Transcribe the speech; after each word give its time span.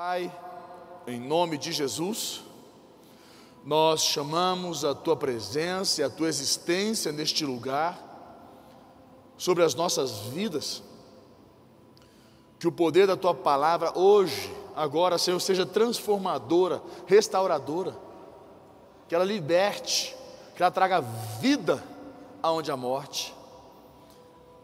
Pai, 0.00 0.32
em 1.08 1.18
nome 1.18 1.58
de 1.58 1.72
Jesus, 1.72 2.44
nós 3.64 4.00
chamamos 4.00 4.84
a 4.84 4.94
tua 4.94 5.16
presença 5.16 6.00
e 6.00 6.04
a 6.04 6.08
tua 6.08 6.28
existência 6.28 7.10
neste 7.10 7.44
lugar, 7.44 7.98
sobre 9.36 9.64
as 9.64 9.74
nossas 9.74 10.20
vidas, 10.32 10.84
que 12.60 12.68
o 12.68 12.70
poder 12.70 13.08
da 13.08 13.16
tua 13.16 13.34
palavra 13.34 13.98
hoje, 13.98 14.54
agora, 14.76 15.18
Senhor, 15.18 15.40
seja 15.40 15.66
transformadora, 15.66 16.80
restauradora, 17.08 17.96
que 19.08 19.16
ela 19.16 19.24
liberte, 19.24 20.14
que 20.54 20.62
ela 20.62 20.70
traga 20.70 21.00
vida 21.40 21.82
aonde 22.40 22.70
há 22.70 22.76
morte, 22.76 23.34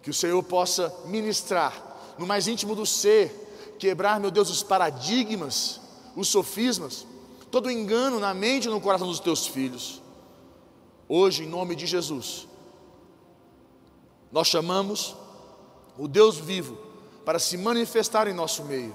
que 0.00 0.10
o 0.10 0.14
Senhor 0.14 0.40
possa 0.44 0.94
ministrar 1.06 1.74
no 2.16 2.24
mais 2.24 2.46
íntimo 2.46 2.76
do 2.76 2.86
ser, 2.86 3.43
quebrar, 3.84 4.18
meu 4.18 4.30
Deus, 4.30 4.48
os 4.48 4.62
paradigmas, 4.62 5.78
os 6.16 6.28
sofismas, 6.28 7.06
todo 7.50 7.70
engano 7.70 8.18
na 8.18 8.32
mente 8.32 8.66
e 8.66 8.70
no 8.70 8.80
coração 8.80 9.06
dos 9.06 9.20
teus 9.20 9.46
filhos. 9.46 10.00
Hoje, 11.06 11.44
em 11.44 11.46
nome 11.46 11.76
de 11.76 11.84
Jesus, 11.84 12.48
nós 14.32 14.48
chamamos 14.48 15.14
o 15.98 16.08
Deus 16.08 16.38
vivo 16.38 16.78
para 17.26 17.38
se 17.38 17.58
manifestar 17.58 18.26
em 18.26 18.32
nosso 18.32 18.64
meio, 18.64 18.94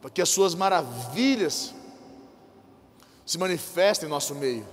para 0.00 0.08
que 0.08 0.22
as 0.22 0.30
suas 0.30 0.54
maravilhas 0.54 1.74
se 3.26 3.36
manifestem 3.36 4.06
em 4.06 4.10
nosso 4.10 4.34
meio. 4.34 4.66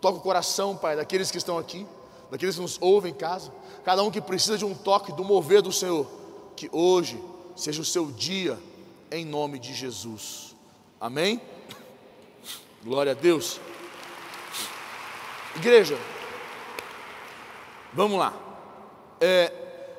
Toca 0.00 0.16
o 0.16 0.22
coração, 0.22 0.74
Pai, 0.74 0.96
daqueles 0.96 1.30
que 1.30 1.36
estão 1.36 1.58
aqui, 1.58 1.86
daqueles 2.30 2.54
que 2.54 2.62
nos 2.62 2.78
ouvem 2.80 3.12
em 3.12 3.14
casa, 3.14 3.52
cada 3.84 4.02
um 4.02 4.10
que 4.10 4.20
precisa 4.22 4.56
de 4.56 4.64
um 4.64 4.74
toque, 4.74 5.12
do 5.12 5.22
mover 5.22 5.60
do 5.60 5.70
Senhor, 5.70 6.06
que 6.56 6.70
hoje 6.72 7.22
seja 7.58 7.82
o 7.82 7.84
seu 7.84 8.06
dia, 8.06 8.56
em 9.10 9.24
nome 9.24 9.58
de 9.58 9.74
Jesus. 9.74 10.54
Amém? 11.00 11.40
Glória 12.84 13.10
a 13.10 13.14
Deus. 13.16 13.60
Igreja, 15.56 15.98
vamos 17.92 18.16
lá. 18.16 18.32
É, 19.20 19.52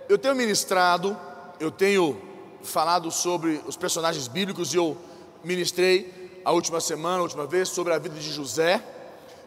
eu 0.08 0.18
tenho 0.18 0.36
ministrado, 0.36 1.20
eu 1.60 1.70
tenho 1.70 2.22
falado 2.64 3.12
sobre 3.12 3.62
os 3.68 3.76
personagens 3.76 4.30
bíblicos 4.30 4.74
e 4.74 4.78
eu 4.78 4.98
ministrei 5.44 6.42
a 6.46 6.54
última 6.54 6.80
semana, 6.80 7.18
a 7.18 7.24
última 7.24 7.46
vez, 7.46 7.68
sobre 7.68 7.92
a 7.92 8.00
vida 8.00 8.16
de 8.16 8.32
José 8.32 8.82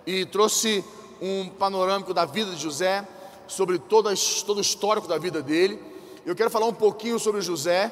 e 0.07 0.27
trouxe 0.27 0.85
um 1.19 1.49
panorâmico 1.49 2.13
da 2.13 2.27
vida 2.27 2.51
de 2.51 2.61
José, 2.61 3.09
sobre 3.49 3.79
todo, 3.79 4.11
todo 4.45 4.59
o 4.59 4.61
histórico 4.61 5.09
da 5.09 5.17
vida 5.17 5.41
dele. 5.41 5.81
Eu 6.27 6.37
quero 6.37 6.51
falar 6.51 6.67
um 6.67 6.75
pouquinho 6.75 7.19
sobre 7.19 7.41
José 7.41 7.91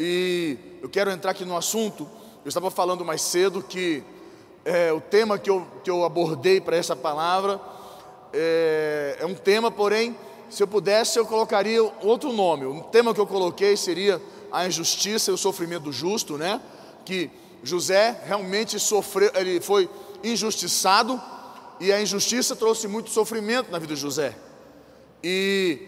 e 0.00 0.56
eu 0.80 0.88
quero 0.88 1.10
entrar 1.10 1.32
aqui 1.32 1.44
no 1.44 1.54
assunto. 1.54 2.08
Eu 2.42 2.48
estava 2.48 2.70
falando 2.70 3.04
mais 3.04 3.20
cedo 3.20 3.62
que 3.62 4.02
é, 4.64 4.90
o 4.90 5.00
tema 5.00 5.38
que 5.38 5.50
eu, 5.50 5.66
que 5.84 5.90
eu 5.90 6.04
abordei 6.04 6.58
para 6.58 6.74
essa 6.74 6.96
palavra 6.96 7.60
é, 8.32 9.18
é 9.20 9.26
um 9.26 9.34
tema, 9.34 9.70
porém, 9.70 10.16
se 10.48 10.62
eu 10.62 10.66
pudesse, 10.66 11.18
eu 11.18 11.26
colocaria 11.26 11.82
outro 12.00 12.32
nome. 12.32 12.64
O 12.64 12.82
tema 12.84 13.12
que 13.12 13.20
eu 13.20 13.26
coloquei 13.26 13.76
seria 13.76 14.20
a 14.50 14.66
injustiça 14.66 15.30
e 15.30 15.34
o 15.34 15.38
sofrimento 15.38 15.84
do 15.84 15.92
justo, 15.92 16.38
né? 16.38 16.62
Que 17.04 17.30
José 17.62 18.22
realmente 18.24 18.80
sofreu, 18.80 19.30
ele 19.34 19.60
foi 19.60 19.88
injustiçado 20.24 21.20
e 21.78 21.92
a 21.92 22.00
injustiça 22.00 22.56
trouxe 22.56 22.88
muito 22.88 23.10
sofrimento 23.10 23.70
na 23.70 23.78
vida 23.78 23.94
de 23.94 24.00
José. 24.00 24.34
E 25.22 25.78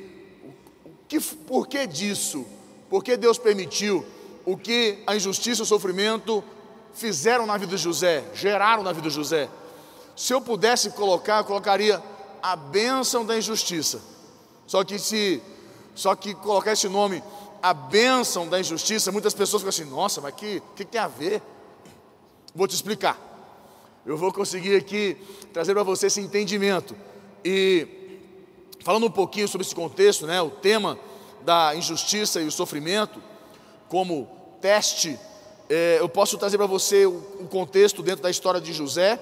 que, 1.09 1.19
por 1.19 1.67
que 1.67 1.87
disso? 1.87 2.47
Por 2.93 3.03
que 3.03 3.17
Deus 3.17 3.39
permitiu 3.39 4.05
o 4.45 4.55
que 4.55 4.99
a 5.07 5.17
injustiça 5.17 5.63
e 5.63 5.65
o 5.65 5.67
sofrimento 5.67 6.45
fizeram 6.93 7.47
na 7.47 7.57
vida 7.57 7.75
de 7.75 7.83
José, 7.83 8.23
geraram 8.35 8.83
na 8.83 8.93
vida 8.93 9.09
de 9.09 9.15
José? 9.15 9.49
Se 10.15 10.35
eu 10.35 10.43
pudesse 10.43 10.91
colocar, 10.91 11.39
eu 11.39 11.45
colocaria 11.47 12.03
a 12.43 12.55
bênção 12.55 13.25
da 13.25 13.39
injustiça. 13.39 14.03
Só 14.67 14.85
que 14.85 14.99
se 14.99 15.41
só 15.95 16.15
que 16.15 16.35
colocar 16.35 16.73
esse 16.73 16.87
nome, 16.87 17.25
a 17.63 17.73
bênção 17.73 18.47
da 18.47 18.61
injustiça, 18.61 19.11
muitas 19.11 19.33
pessoas 19.33 19.63
ficam 19.63 19.71
assim, 19.71 19.91
nossa, 19.91 20.21
mas 20.21 20.35
que, 20.35 20.63
que 20.77 20.85
tem 20.85 21.01
a 21.01 21.09
ver? 21.09 21.41
Vou 22.55 22.69
te 22.69 22.75
explicar. 22.75 23.19
Eu 24.05 24.19
vou 24.19 24.31
conseguir 24.31 24.77
aqui 24.77 25.17
trazer 25.51 25.73
para 25.73 25.83
você 25.83 26.09
esse 26.09 26.21
entendimento. 26.21 26.95
E 27.43 27.89
falando 28.85 29.07
um 29.07 29.11
pouquinho 29.11 29.49
sobre 29.49 29.67
esse 29.67 29.75
contexto, 29.75 30.27
né, 30.27 30.43
o 30.43 30.51
tema 30.51 30.99
da 31.45 31.75
injustiça 31.75 32.41
e 32.41 32.47
o 32.47 32.53
sofrimento, 32.53 33.23
como 33.89 34.29
teste, 34.61 35.19
é, 35.69 35.99
eu 36.01 36.09
posso 36.09 36.39
trazer 36.39 36.57
para 36.57 36.67
você 36.67 37.07
o, 37.07 37.17
o, 37.41 37.49
contexto 37.49 38.03
dentro 38.03 38.23
da 38.23 38.31
história 38.31 38.61
de 38.61 38.73
José, 38.73 39.19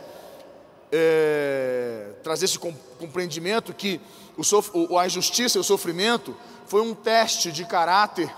é, 0.93 2.11
trazer 2.23 2.47
esse 2.47 2.59
compreendimento 2.59 3.73
que 3.73 4.01
o, 4.37 4.99
a 4.99 5.07
injustiça 5.07 5.59
e 5.59 5.61
o 5.61 5.65
sofrimento 5.65 6.37
foi 6.67 6.83
um 6.83 6.95
teste 6.95 7.53
de 7.53 7.65
caráter, 7.65 8.31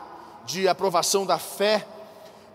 de 0.45 0.69
aprovação 0.69 1.25
da 1.25 1.39
fé, 1.39 1.87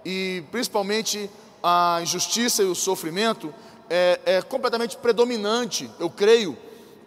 e 0.05 0.43
principalmente 0.51 1.29
a 1.61 1.99
injustiça 2.01 2.63
e 2.63 2.65
o 2.65 2.75
sofrimento 2.75 3.53
é, 3.89 4.19
é 4.25 4.41
completamente 4.41 4.97
predominante, 4.97 5.89
eu 5.99 6.09
creio, 6.09 6.57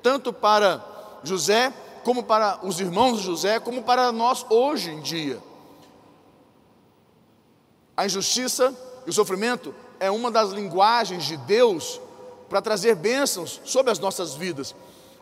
tanto 0.03 0.33
para 0.33 0.85
José 1.23 1.73
como 2.05 2.23
para 2.23 2.61
os 2.63 2.81
irmãos 2.81 3.19
de 3.19 3.27
José, 3.27 3.59
como 3.61 3.83
para 3.83 4.11
nós 4.13 4.45
hoje 4.49 4.91
em 4.91 5.01
dia. 5.01 5.39
A 7.97 8.07
injustiça 8.07 8.75
e 9.07 9.11
o 9.11 9.13
sofrimento 9.13 9.75
é 9.99 10.11
uma 10.11 10.31
das 10.31 10.51
linguagens 10.51 11.25
de 11.25 11.37
Deus 11.37 12.01
para 12.49 12.63
trazer 12.63 12.97
bênçãos 12.97 13.61
sobre 13.65 13.93
as 13.93 13.99
nossas 13.99 14.35
vidas. 14.35 14.75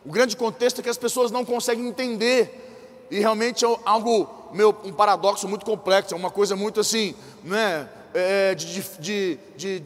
O 0.05 0.11
grande 0.11 0.35
contexto 0.35 0.79
é 0.79 0.83
que 0.83 0.89
as 0.89 0.97
pessoas 0.97 1.29
não 1.29 1.43
conseguem 1.43 1.87
entender, 1.87 3.07
e 3.11 3.19
realmente 3.19 3.65
é 3.65 3.77
algo, 3.85 4.29
meu, 4.53 4.75
um 4.83 4.93
paradoxo 4.93 5.47
muito 5.47 5.65
complexo, 5.65 6.13
é 6.13 6.17
uma 6.17 6.31
coisa 6.31 6.55
muito 6.55 6.79
assim, 6.79 7.13
não 7.43 7.57
é, 7.57 7.89
é 8.13 8.55
de, 8.55 8.81
de, 8.81 8.81
de, 8.99 9.39
de 9.57 9.83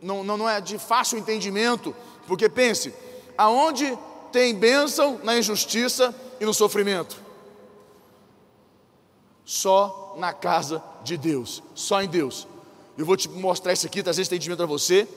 não, 0.00 0.22
não 0.22 0.48
é 0.48 0.60
de 0.60 0.78
fácil 0.78 1.18
entendimento, 1.18 1.94
porque 2.26 2.48
pense, 2.48 2.94
aonde 3.36 3.98
tem 4.32 4.54
bênção 4.54 5.20
na 5.22 5.38
injustiça 5.38 6.14
e 6.40 6.44
no 6.44 6.54
sofrimento? 6.54 7.20
Só 9.44 10.14
na 10.18 10.32
casa 10.32 10.82
de 11.02 11.16
Deus, 11.16 11.62
só 11.74 12.02
em 12.02 12.08
Deus. 12.08 12.46
Eu 12.96 13.04
vou 13.04 13.16
te 13.16 13.28
mostrar 13.28 13.72
isso 13.72 13.86
aqui, 13.86 14.02
trazer 14.02 14.22
esse 14.22 14.28
entendimento 14.30 14.58
para 14.58 14.66
você. 14.66 15.08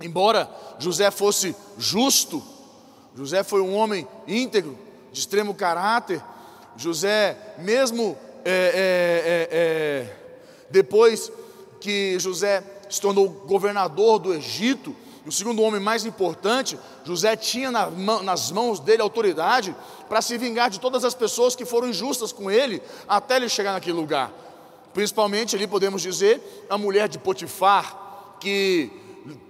Embora 0.00 0.50
José 0.78 1.10
fosse 1.10 1.54
justo, 1.78 2.42
José 3.14 3.42
foi 3.42 3.60
um 3.60 3.74
homem 3.74 4.06
íntegro, 4.26 4.78
de 5.12 5.18
extremo 5.20 5.54
caráter. 5.54 6.22
José, 6.76 7.36
mesmo 7.58 8.16
é, 8.44 8.50
é, 8.50 9.48
é, 9.52 9.58
é 9.58 10.16
depois 10.70 11.30
que 11.80 12.18
José 12.18 12.64
se 12.88 13.00
tornou 13.00 13.28
governador 13.28 14.18
do 14.18 14.32
Egito, 14.32 14.96
o 15.24 15.30
segundo 15.30 15.62
homem 15.62 15.80
mais 15.80 16.04
importante, 16.04 16.78
José 17.04 17.36
tinha 17.36 17.70
nas 17.70 18.50
mãos 18.50 18.80
dele 18.80 19.02
autoridade 19.02 19.74
para 20.08 20.20
se 20.20 20.36
vingar 20.36 20.68
de 20.68 20.80
todas 20.80 21.04
as 21.04 21.14
pessoas 21.14 21.54
que 21.54 21.64
foram 21.64 21.88
injustas 21.88 22.32
com 22.32 22.50
ele 22.50 22.82
até 23.08 23.36
ele 23.36 23.48
chegar 23.48 23.72
naquele 23.72 23.96
lugar. 23.96 24.32
Principalmente 24.92 25.54
ali 25.54 25.66
podemos 25.66 26.02
dizer 26.02 26.66
a 26.68 26.76
mulher 26.76 27.08
de 27.08 27.18
Potifar, 27.18 28.36
que 28.40 28.90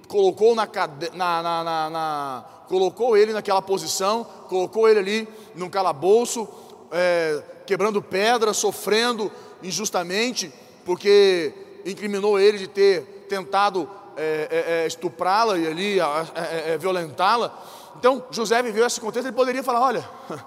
colocou, 0.07 0.55
na, 0.55 0.69
na, 1.15 1.43
na, 1.43 1.91
na 1.91 2.45
colocou 2.69 3.17
ele 3.17 3.33
naquela 3.33 3.63
posição, 3.63 4.25
colocou 4.49 4.89
ele 4.89 4.99
ali 4.99 5.29
num 5.55 5.71
calabouço, 5.71 6.47
é, 6.91 7.43
quebrando 7.67 8.03
pedra, 8.03 8.53
sofrendo 8.53 9.33
injustamente, 9.63 10.53
porque 10.85 11.55
incriminou 11.87 12.39
ele 12.39 12.59
de 12.59 12.69
ter 12.69 13.27
tentado 13.29 13.89
é, 14.17 14.49
é, 14.51 14.83
é, 14.83 14.87
estuprá-la 14.87 15.59
e 15.59 15.67
ali 15.67 16.01
é, 16.01 16.73
é, 16.73 16.79
violentá-la. 16.79 17.57
Então 17.97 18.25
José 18.31 18.63
viveu 18.63 18.87
esse 18.87 19.01
contexto, 19.01 19.27
ele 19.27 19.37
poderia 19.37 19.63
falar: 19.63 19.81
olha, 19.81 20.09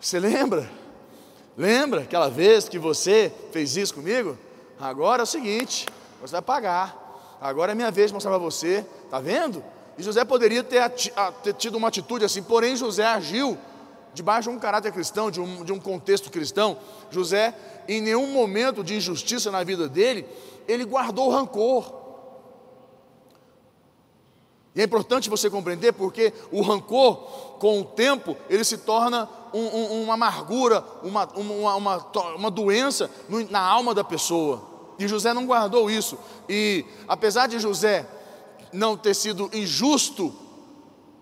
você 0.00 0.18
lembra? 0.18 0.70
Lembra 1.56 2.02
aquela 2.02 2.30
vez 2.30 2.68
que 2.68 2.78
você 2.78 3.32
fez 3.52 3.76
isso 3.76 3.94
comigo? 3.94 4.38
Agora 4.78 5.22
é 5.22 5.24
o 5.24 5.26
seguinte, 5.26 5.86
você 6.20 6.32
vai 6.32 6.42
pagar. 6.42 7.08
Agora 7.40 7.72
é 7.72 7.74
minha 7.74 7.90
vez 7.90 8.08
de 8.08 8.14
mostrar 8.14 8.30
para 8.30 8.38
você, 8.38 8.86
tá 9.10 9.18
vendo? 9.20 9.62
E 9.96 10.02
José 10.02 10.24
poderia 10.24 10.62
ter, 10.62 10.88
ter, 11.42 11.52
tido 11.54 11.76
uma 11.76 11.88
atitude 11.88 12.24
assim, 12.24 12.42
porém 12.42 12.76
José 12.76 13.04
agiu 13.04 13.58
debaixo 14.14 14.48
de 14.48 14.56
um 14.56 14.58
caráter 14.58 14.92
cristão, 14.92 15.30
de 15.30 15.40
um, 15.40 15.64
de 15.64 15.72
um 15.72 15.80
contexto 15.80 16.30
cristão. 16.30 16.78
José, 17.10 17.54
em 17.88 18.00
nenhum 18.00 18.28
momento 18.28 18.84
de 18.84 18.96
injustiça 18.96 19.50
na 19.50 19.64
vida 19.64 19.88
dele, 19.88 20.26
ele 20.68 20.84
guardou 20.84 21.30
rancor. 21.30 21.92
E 24.78 24.80
é 24.80 24.84
importante 24.84 25.28
você 25.28 25.50
compreender 25.50 25.92
porque 25.92 26.32
o 26.52 26.62
rancor, 26.62 27.16
com 27.58 27.80
o 27.80 27.84
tempo, 27.84 28.36
ele 28.48 28.62
se 28.62 28.78
torna 28.78 29.28
um, 29.52 29.58
um, 29.58 30.02
uma 30.04 30.14
amargura, 30.14 30.84
uma, 31.02 31.26
uma, 31.34 31.74
uma, 31.74 31.96
uma 32.36 32.48
doença 32.48 33.10
na 33.50 33.58
alma 33.58 33.92
da 33.92 34.04
pessoa. 34.04 34.62
E 34.96 35.08
José 35.08 35.34
não 35.34 35.46
guardou 35.46 35.90
isso. 35.90 36.16
E 36.48 36.84
apesar 37.08 37.48
de 37.48 37.58
José 37.58 38.06
não 38.72 38.96
ter 38.96 39.14
sido 39.14 39.50
injusto 39.52 40.32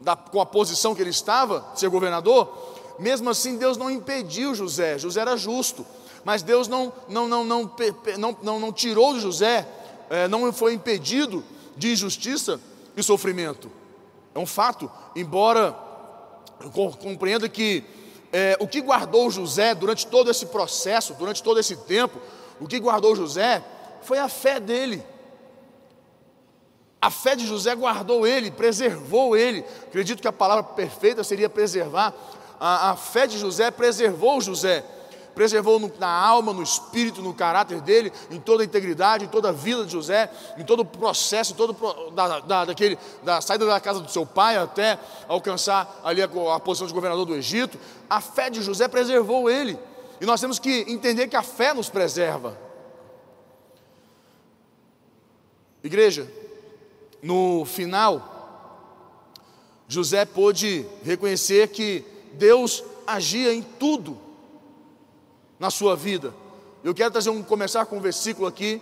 da, 0.02 0.14
com 0.14 0.38
a 0.38 0.44
posição 0.44 0.94
que 0.94 1.00
ele 1.00 1.08
estava, 1.08 1.66
ser 1.74 1.88
governador, 1.88 2.52
mesmo 2.98 3.30
assim 3.30 3.56
Deus 3.56 3.78
não 3.78 3.90
impediu 3.90 4.54
José. 4.54 4.98
José 4.98 5.22
era 5.22 5.34
justo, 5.34 5.86
mas 6.26 6.42
Deus 6.42 6.68
não 6.68 6.92
não 7.08 7.26
não 7.26 7.42
não 7.42 7.72
não, 8.18 8.36
não, 8.42 8.60
não 8.60 8.70
tirou 8.70 9.14
de 9.14 9.20
José, 9.20 9.66
é, 10.10 10.28
não 10.28 10.52
foi 10.52 10.74
impedido 10.74 11.42
de 11.74 11.92
injustiça 11.92 12.60
e 12.96 13.02
sofrimento. 13.02 13.70
É 14.34 14.38
um 14.38 14.46
fato, 14.46 14.90
embora 15.14 15.76
compreenda 17.00 17.48
que 17.48 17.84
é, 18.32 18.56
o 18.58 18.66
que 18.66 18.80
guardou 18.80 19.30
José 19.30 19.74
durante 19.74 20.06
todo 20.06 20.30
esse 20.30 20.46
processo, 20.46 21.14
durante 21.14 21.42
todo 21.42 21.60
esse 21.60 21.76
tempo, 21.76 22.20
o 22.60 22.66
que 22.66 22.78
guardou 22.78 23.14
José 23.14 23.62
foi 24.02 24.18
a 24.18 24.28
fé 24.28 24.58
dele. 24.58 25.04
A 27.00 27.10
fé 27.10 27.36
de 27.36 27.46
José 27.46 27.74
guardou 27.74 28.26
ele, 28.26 28.50
preservou 28.50 29.36
ele. 29.36 29.64
Acredito 29.86 30.20
que 30.20 30.28
a 30.28 30.32
palavra 30.32 30.64
perfeita 30.64 31.22
seria 31.22 31.48
preservar. 31.48 32.14
A, 32.58 32.90
a 32.90 32.96
fé 32.96 33.26
de 33.26 33.38
José 33.38 33.70
preservou 33.70 34.40
José. 34.40 34.84
Preservou 35.36 35.78
na 35.98 36.08
alma, 36.08 36.50
no 36.54 36.62
espírito, 36.62 37.20
no 37.20 37.34
caráter 37.34 37.82
dele, 37.82 38.10
em 38.30 38.40
toda 38.40 38.62
a 38.62 38.64
integridade, 38.64 39.26
em 39.26 39.28
toda 39.28 39.50
a 39.50 39.52
vida 39.52 39.84
de 39.84 39.92
José, 39.92 40.30
em 40.56 40.64
todo 40.64 40.80
o 40.80 40.84
processo, 40.84 41.52
em 41.52 41.56
todo 41.56 41.76
da, 42.12 42.40
da, 42.40 42.64
daquele, 42.64 42.98
da 43.22 43.42
saída 43.42 43.66
da 43.66 43.78
casa 43.78 44.00
do 44.00 44.10
seu 44.10 44.24
pai 44.24 44.56
até 44.56 44.98
alcançar 45.28 46.00
ali 46.02 46.22
a, 46.22 46.24
a 46.54 46.58
posição 46.58 46.86
de 46.86 46.94
governador 46.94 47.26
do 47.26 47.34
Egito. 47.34 47.78
A 48.08 48.18
fé 48.18 48.48
de 48.48 48.62
José 48.62 48.88
preservou 48.88 49.50
ele. 49.50 49.78
E 50.22 50.24
nós 50.24 50.40
temos 50.40 50.58
que 50.58 50.86
entender 50.88 51.28
que 51.28 51.36
a 51.36 51.42
fé 51.42 51.74
nos 51.74 51.90
preserva. 51.90 52.58
Igreja, 55.84 56.26
no 57.22 57.66
final, 57.66 59.04
José 59.86 60.24
pôde 60.24 60.86
reconhecer 61.04 61.68
que 61.68 62.06
Deus 62.32 62.82
agia 63.06 63.52
em 63.52 63.60
tudo 63.60 64.24
na 65.58 65.70
sua 65.70 65.96
vida. 65.96 66.34
Eu 66.82 66.94
quero 66.94 67.10
trazer 67.10 67.30
um, 67.30 67.42
começar 67.42 67.86
com 67.86 67.96
um 67.96 68.00
versículo 68.00 68.46
aqui, 68.46 68.80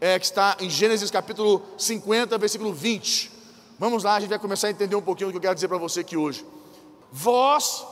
é, 0.00 0.18
que 0.18 0.24
está 0.24 0.56
em 0.60 0.68
Gênesis 0.68 1.10
capítulo 1.10 1.62
50, 1.78 2.36
versículo 2.38 2.72
20. 2.72 3.30
Vamos 3.78 4.04
lá, 4.04 4.16
a 4.16 4.20
gente 4.20 4.30
vai 4.30 4.38
começar 4.38 4.68
a 4.68 4.70
entender 4.70 4.96
um 4.96 5.02
pouquinho 5.02 5.28
o 5.28 5.30
que 5.30 5.36
eu 5.36 5.42
quero 5.42 5.54
dizer 5.54 5.68
para 5.68 5.78
você 5.78 6.00
aqui 6.00 6.16
hoje. 6.16 6.44
Vós, 7.12 7.84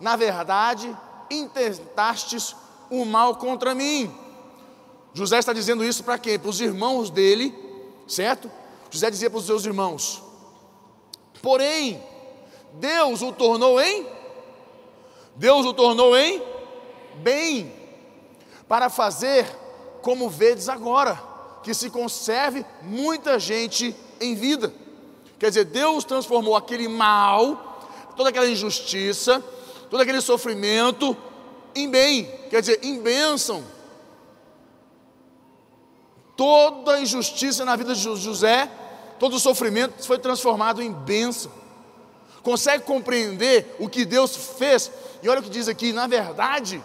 na 0.00 0.16
verdade, 0.16 0.94
intentastes 1.30 2.54
o 2.90 3.04
mal 3.04 3.36
contra 3.36 3.74
mim. 3.74 4.14
José 5.14 5.38
está 5.38 5.52
dizendo 5.52 5.84
isso 5.84 6.04
para 6.04 6.18
quem? 6.18 6.38
Para 6.38 6.50
os 6.50 6.60
irmãos 6.60 7.10
dele 7.10 7.66
certo? 8.06 8.50
José 8.90 9.10
dizia 9.10 9.28
para 9.28 9.38
os 9.38 9.46
seus 9.46 9.64
irmãos: 9.64 10.22
Porém, 11.42 12.02
Deus 12.74 13.22
o 13.22 13.32
tornou 13.32 13.80
em 13.80 14.06
Deus 15.34 15.66
o 15.66 15.74
tornou 15.74 16.16
em 16.16 16.42
bem, 17.16 17.70
para 18.68 18.88
fazer 18.90 19.46
como 20.02 20.28
vedes 20.28 20.68
agora, 20.68 21.20
que 21.62 21.74
se 21.74 21.90
conserve 21.90 22.64
muita 22.82 23.38
gente 23.38 23.94
em 24.20 24.34
vida. 24.34 24.72
Quer 25.38 25.48
dizer, 25.48 25.64
Deus 25.64 26.04
transformou 26.04 26.56
aquele 26.56 26.88
mal, 26.88 27.80
toda 28.16 28.30
aquela 28.30 28.46
injustiça, 28.46 29.42
todo 29.90 30.00
aquele 30.00 30.20
sofrimento 30.20 31.16
em 31.74 31.90
bem, 31.90 32.24
quer 32.48 32.60
dizer, 32.60 32.80
em 32.82 32.98
bênção. 33.00 33.62
Toda 36.36 36.94
a 36.94 37.00
injustiça 37.00 37.64
na 37.64 37.76
vida 37.76 37.94
de 37.94 38.00
José, 38.00 38.70
todo 39.18 39.36
o 39.36 39.40
sofrimento 39.40 40.06
foi 40.06 40.18
transformado 40.18 40.82
em 40.82 40.92
bênção. 40.92 41.50
Consegue 42.42 42.84
compreender 42.84 43.74
o 43.78 43.88
que 43.88 44.04
Deus 44.04 44.36
fez? 44.58 44.90
E 45.22 45.28
olha 45.28 45.40
o 45.40 45.42
que 45.42 45.50
diz 45.50 45.66
aqui: 45.68 45.92
na 45.92 46.06
verdade, 46.06 46.82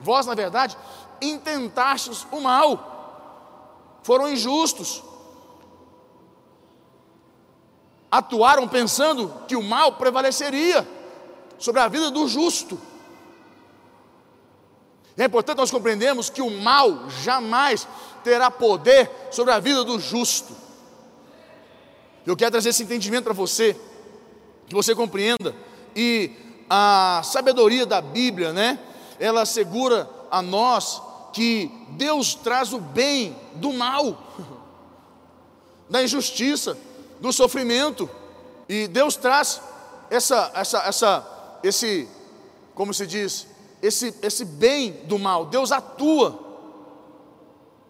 vós, 0.00 0.26
na 0.26 0.34
verdade, 0.34 0.76
intentastes 1.20 2.26
o 2.30 2.40
mal, 2.40 4.00
foram 4.02 4.28
injustos, 4.28 5.02
atuaram 8.10 8.68
pensando 8.68 9.32
que 9.48 9.56
o 9.56 9.62
mal 9.62 9.94
prevaleceria 9.94 10.86
sobre 11.58 11.80
a 11.80 11.88
vida 11.88 12.10
do 12.10 12.28
justo. 12.28 12.78
É 15.16 15.24
importante 15.24 15.58
nós 15.58 15.70
compreendermos 15.70 16.28
que 16.28 16.42
o 16.42 16.50
mal 16.50 17.08
jamais 17.08 17.86
terá 18.22 18.50
poder 18.50 19.10
sobre 19.30 19.52
a 19.52 19.60
vida 19.60 19.84
do 19.84 19.98
justo. 19.98 20.54
Eu 22.26 22.36
quero 22.36 22.52
trazer 22.52 22.70
esse 22.70 22.82
entendimento 22.82 23.24
para 23.24 23.32
você, 23.32 23.76
que 24.66 24.74
você 24.74 24.94
compreenda. 24.94 25.54
E 25.94 26.32
a 26.68 27.20
sabedoria 27.22 27.84
da 27.86 28.00
Bíblia, 28.00 28.52
né? 28.52 28.78
Ela 29.20 29.42
assegura 29.42 30.08
a 30.34 30.42
nós 30.42 31.00
que 31.32 31.70
Deus 31.90 32.34
traz 32.34 32.72
o 32.72 32.80
bem 32.80 33.36
do 33.54 33.72
mal, 33.72 34.18
da 35.88 36.02
injustiça, 36.02 36.76
do 37.20 37.32
sofrimento. 37.32 38.10
E 38.68 38.88
Deus 38.88 39.14
traz 39.14 39.60
essa, 40.10 40.50
essa, 40.54 40.78
essa, 40.78 41.58
esse, 41.62 42.08
como 42.74 42.92
se 42.92 43.06
diz, 43.06 43.46
esse, 43.80 44.12
esse 44.22 44.44
bem 44.44 44.90
do 45.04 45.20
mal. 45.20 45.46
Deus 45.46 45.70
atua 45.70 46.36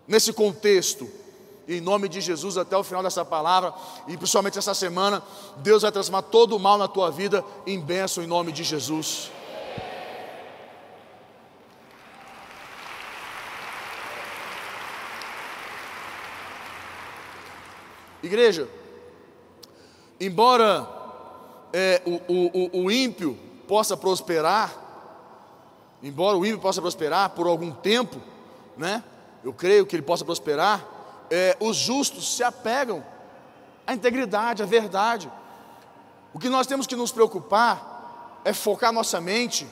nesse 0.07 0.31
contexto. 0.31 1.09
em 1.67 1.81
nome 1.81 2.11
de 2.11 2.21
Jesus, 2.21 2.59
até 2.59 2.77
o 2.77 2.85
final 2.85 3.03
dessa 3.03 3.25
palavra, 3.25 3.73
e 4.07 4.19
principalmente 4.19 4.59
essa 4.59 4.75
semana, 4.75 5.23
Deus 5.57 5.81
vai 5.81 5.91
transformar 5.91 6.21
todo 6.21 6.57
o 6.57 6.61
mal 6.61 6.77
na 6.77 6.89
tua 6.89 7.11
vida 7.11 7.43
em 7.67 7.81
bênção 7.81 8.23
em 8.23 8.27
nome 8.27 8.53
de 8.53 8.63
Jesus. 8.63 9.31
Igreja, 18.25 18.69
embora 20.19 20.89
é, 21.73 22.01
o, 22.07 22.81
o, 22.81 22.85
o 22.85 22.91
ímpio 22.91 23.39
possa 23.69 23.97
prosperar, 23.97 24.75
embora 26.03 26.37
o 26.37 26.47
ímpio 26.47 26.61
possa 26.61 26.81
prosperar 26.81 27.31
por 27.31 27.47
algum 27.47 27.71
tempo, 27.71 28.21
né? 28.77 29.05
Eu 29.43 29.53
creio 29.53 29.85
que 29.85 29.95
ele 29.95 30.03
possa 30.03 30.25
prosperar. 30.25 30.87
É, 31.31 31.57
os 31.61 31.77
justos 31.77 32.37
se 32.37 32.43
apegam 32.43 33.05
à 33.87 33.93
integridade, 33.93 34.63
à 34.63 34.67
verdade. 34.67 35.31
O 36.33 36.39
que 36.39 36.49
nós 36.49 36.67
temos 36.67 36.87
que 36.87 36.97
nos 36.97 37.13
preocupar 37.13 38.41
é 38.45 38.53
focar 38.53 38.93
nossa 38.93 39.21
mente 39.21 39.67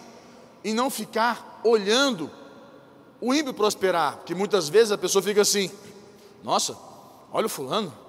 e 0.63 0.75
não 0.75 0.91
ficar 0.91 1.61
olhando 1.65 2.31
o 3.21 3.33
ímpio 3.33 3.55
prosperar, 3.55 4.17
porque 4.17 4.35
muitas 4.35 4.69
vezes 4.69 4.93
a 4.93 4.99
pessoa 4.99 5.23
fica 5.23 5.41
assim: 5.41 5.71
nossa, 6.43 6.77
olha 7.33 7.47
o 7.47 7.49
fulano, 7.49 8.02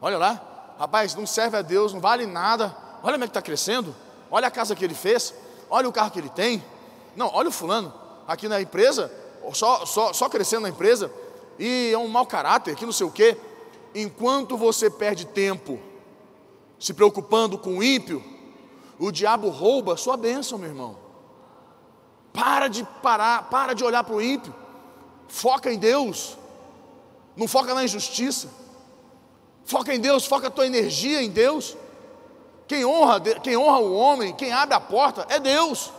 olha 0.00 0.18
lá, 0.18 0.74
rapaz, 0.78 1.14
não 1.14 1.26
serve 1.26 1.56
a 1.56 1.62
Deus, 1.62 1.92
não 1.92 2.00
vale 2.00 2.26
nada, 2.26 2.74
olha 3.02 3.14
como 3.14 3.24
é 3.24 3.26
que 3.26 3.30
está 3.30 3.42
crescendo, 3.42 3.94
olha 4.30 4.48
a 4.48 4.50
casa 4.50 4.74
que 4.74 4.84
ele 4.84 4.94
fez, 4.94 5.34
olha 5.68 5.88
o 5.88 5.92
carro 5.92 6.10
que 6.10 6.18
ele 6.18 6.28
tem, 6.28 6.62
não, 7.16 7.30
olha 7.32 7.48
o 7.48 7.52
fulano, 7.52 7.92
aqui 8.26 8.48
na 8.48 8.60
empresa, 8.60 9.10
só, 9.52 9.84
só, 9.86 10.12
só 10.12 10.28
crescendo 10.28 10.62
na 10.62 10.68
empresa, 10.68 11.10
e 11.58 11.90
é 11.92 11.98
um 11.98 12.08
mau 12.08 12.26
caráter, 12.26 12.76
que 12.76 12.86
não 12.86 12.92
sei 12.92 13.06
o 13.06 13.10
quê. 13.10 13.36
Enquanto 13.94 14.56
você 14.56 14.88
perde 14.88 15.26
tempo 15.26 15.80
se 16.78 16.94
preocupando 16.94 17.58
com 17.58 17.78
o 17.78 17.82
ímpio, 17.82 18.22
o 18.98 19.10
diabo 19.10 19.48
rouba 19.48 19.94
a 19.94 19.96
sua 19.96 20.16
bênção, 20.16 20.58
meu 20.58 20.68
irmão. 20.68 20.96
Para 22.32 22.68
de 22.68 22.84
parar, 23.02 23.48
para 23.48 23.74
de 23.74 23.82
olhar 23.82 24.04
para 24.04 24.14
o 24.14 24.22
ímpio. 24.22 24.54
Foca 25.26 25.72
em 25.72 25.78
Deus. 25.78 26.36
Não 27.36 27.48
foca 27.48 27.74
na 27.74 27.84
injustiça. 27.84 28.48
Foca 29.68 29.94
em 29.94 30.00
Deus, 30.00 30.24
foca 30.24 30.46
a 30.46 30.50
tua 30.50 30.66
energia 30.66 31.22
em 31.22 31.28
Deus. 31.28 31.76
Quem 32.66 32.86
honra, 32.86 33.20
quem 33.20 33.54
honra 33.54 33.80
o 33.80 33.94
homem, 33.94 34.34
quem 34.34 34.50
abre 34.50 34.74
a 34.74 34.80
porta 34.80 35.26
é 35.28 35.38
Deus. 35.38 35.92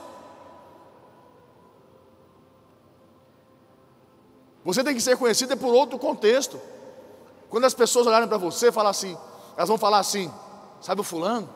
Você 4.66 4.84
tem 4.84 4.96
que 4.96 5.00
ser 5.00 5.16
conhecido 5.18 5.56
por 5.56 5.72
outro 5.72 6.00
contexto. 6.00 6.60
Quando 7.48 7.66
as 7.66 7.76
pessoas 7.76 8.08
olharem 8.08 8.28
para 8.28 8.40
você, 8.40 8.72
falar 8.72 8.90
assim, 8.90 9.16
elas 9.56 9.70
vão 9.70 9.78
falar 9.78 10.00
assim: 10.00 10.34
sabe 10.82 11.02
o 11.02 11.04
fulano? 11.04 11.48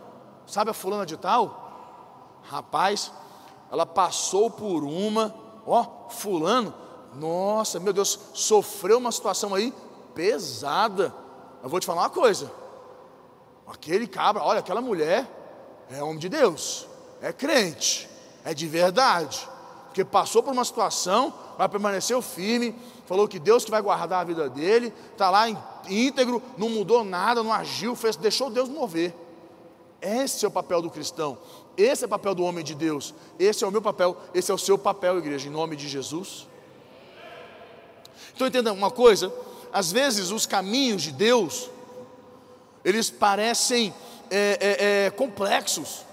Sabe 0.46 0.70
a 0.70 0.74
fulana 0.74 1.08
de 1.08 1.18
tal? 1.18 2.38
Rapaz, 2.44 3.12
ela 3.72 3.88
passou 3.88 4.52
por 4.52 4.84
uma, 4.84 5.34
ó, 5.66 6.10
fulano, 6.10 6.76
nossa, 7.16 7.80
meu 7.80 7.92
Deus, 7.92 8.20
sofreu 8.36 9.00
uma 9.00 9.12
situação 9.12 9.56
aí 9.56 9.74
pesada. 10.14 11.23
Eu 11.64 11.70
vou 11.70 11.80
te 11.80 11.86
falar 11.86 12.02
uma 12.02 12.10
coisa. 12.10 12.52
Aquele 13.66 14.06
cabra, 14.06 14.44
olha, 14.44 14.60
aquela 14.60 14.82
mulher 14.82 15.26
é 15.90 16.04
homem 16.04 16.20
de 16.20 16.28
Deus, 16.28 16.86
é 17.22 17.32
crente, 17.32 18.10
é 18.44 18.54
de 18.54 18.68
verdade. 18.68 19.48
porque 19.86 20.04
passou 20.04 20.42
por 20.42 20.52
uma 20.52 20.66
situação, 20.66 21.32
mas 21.56 21.68
permaneceu 21.68 22.20
firme, 22.20 22.76
falou 23.06 23.28
que 23.28 23.38
Deus 23.38 23.64
que 23.64 23.70
vai 23.70 23.80
guardar 23.80 24.22
a 24.22 24.24
vida 24.24 24.50
dele, 24.50 24.92
está 25.12 25.30
lá 25.30 25.46
íntegro, 25.88 26.42
não 26.58 26.68
mudou 26.68 27.04
nada, 27.04 27.44
não 27.44 27.54
agiu, 27.54 27.96
fez, 27.96 28.16
deixou 28.16 28.50
Deus 28.50 28.68
mover. 28.68 29.14
Esse 30.02 30.46
é 30.46 30.48
o 30.48 30.52
papel 30.52 30.82
do 30.82 30.90
cristão, 30.90 31.38
esse 31.78 32.04
é 32.04 32.08
o 32.08 32.10
papel 32.10 32.34
do 32.34 32.44
homem 32.44 32.64
de 32.64 32.74
Deus, 32.74 33.14
esse 33.38 33.64
é 33.64 33.68
o 33.68 33.72
meu 33.72 33.84
papel, 33.84 34.18
esse 34.34 34.50
é 34.50 34.54
o 34.54 34.58
seu 34.58 34.80
papel, 34.80 35.20
igreja, 35.20 35.48
em 35.48 35.52
nome 35.52 35.76
de 35.76 35.88
Jesus. 35.88 36.48
Então 38.34 38.48
entenda 38.48 38.74
uma 38.74 38.90
coisa, 38.90 39.32
às 39.74 39.92
vezes 39.92 40.30
os 40.30 40.46
caminhos 40.46 41.02
de 41.02 41.12
Deus, 41.12 41.70
eles 42.86 43.10
parecem 43.10 43.92
é, 44.30 44.58
é, 44.62 45.06
é, 45.06 45.10
complexos, 45.10 46.06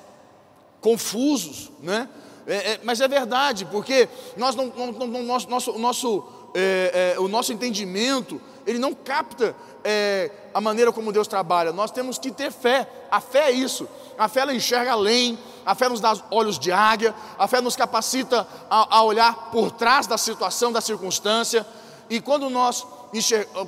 confusos, 0.80 1.70
né? 1.80 2.08
É, 2.46 2.72
é, 2.72 2.80
mas 2.82 3.02
é 3.02 3.06
verdade, 3.06 3.66
porque 3.66 4.08
nós 4.36 4.56
não, 4.56 4.66
não, 4.66 4.92
não 4.92 5.22
nosso, 5.22 5.48
nosso, 5.48 5.78
nosso, 5.78 6.24
o 7.18 7.28
nosso 7.28 7.52
entendimento, 7.52 8.40
ele 8.66 8.78
não 8.78 8.94
capta 8.94 9.54
a 10.52 10.60
maneira 10.60 10.90
como 10.90 11.12
Deus 11.12 11.28
trabalha. 11.28 11.70
Nós 11.72 11.90
temos 11.90 12.18
que 12.18 12.30
ter 12.30 12.50
fé. 12.50 12.88
A 13.10 13.20
fé 13.20 13.50
é 13.50 13.52
isso. 13.52 13.86
A 14.18 14.26
fé 14.26 14.40
ela 14.40 14.54
enxerga 14.54 14.92
além, 14.92 15.38
a 15.64 15.74
fé 15.74 15.88
nos 15.88 16.00
dá 16.00 16.14
olhos 16.30 16.58
de 16.58 16.72
águia, 16.72 17.14
a 17.38 17.46
fé 17.46 17.60
nos 17.60 17.76
capacita 17.76 18.46
a, 18.68 18.96
a 18.96 19.02
olhar 19.02 19.50
por 19.50 19.70
trás 19.70 20.06
da 20.06 20.18
situação, 20.18 20.72
da 20.72 20.80
circunstância. 20.80 21.64
E 22.08 22.20
quando 22.20 22.50
nós 22.50 22.84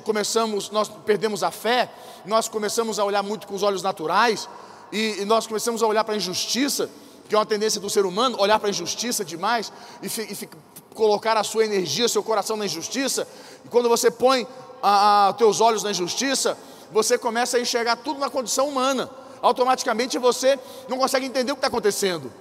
começamos, 0.03 0.69
nós 0.69 0.89
perdemos 1.05 1.43
a 1.43 1.51
fé, 1.51 1.89
nós 2.25 2.47
começamos 2.47 2.99
a 2.99 3.03
olhar 3.03 3.23
muito 3.23 3.45
com 3.47 3.55
os 3.55 3.63
olhos 3.63 3.81
naturais, 3.81 4.47
e, 4.91 5.21
e 5.21 5.25
nós 5.25 5.47
começamos 5.47 5.81
a 5.83 5.87
olhar 5.87 6.03
para 6.03 6.13
a 6.13 6.17
injustiça, 6.17 6.89
que 7.27 7.35
é 7.35 7.37
uma 7.37 7.45
tendência 7.45 7.81
do 7.81 7.89
ser 7.89 8.05
humano, 8.05 8.37
olhar 8.39 8.59
para 8.59 8.69
a 8.69 8.71
injustiça 8.71 9.25
demais 9.25 9.71
e, 10.01 10.07
e 10.07 10.49
colocar 10.93 11.35
a 11.35 11.43
sua 11.43 11.65
energia, 11.65 12.07
seu 12.07 12.23
coração 12.23 12.55
na 12.55 12.65
injustiça. 12.65 13.27
E 13.65 13.69
quando 13.69 13.89
você 13.89 14.11
põe 14.11 14.43
os 14.43 15.37
teus 15.37 15.59
olhos 15.61 15.83
na 15.83 15.91
injustiça, 15.91 16.57
você 16.91 17.17
começa 17.17 17.57
a 17.57 17.59
enxergar 17.59 17.97
tudo 17.97 18.19
na 18.19 18.29
condição 18.29 18.67
humana. 18.67 19.09
Automaticamente 19.41 20.17
você 20.17 20.59
não 20.87 20.97
consegue 20.97 21.25
entender 21.25 21.51
o 21.51 21.55
que 21.55 21.59
está 21.59 21.67
acontecendo. 21.67 22.31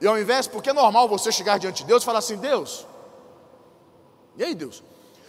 E 0.00 0.06
ao 0.06 0.18
invés, 0.18 0.46
porque 0.46 0.70
é 0.70 0.72
normal 0.72 1.08
você 1.08 1.30
chegar 1.30 1.58
diante 1.58 1.82
de 1.82 1.88
Deus 1.88 2.02
e 2.02 2.06
falar 2.06 2.18
assim: 2.18 2.36
Deus, 2.36 2.86
e 4.36 4.42
aí, 4.42 4.54
Deus? 4.54 4.82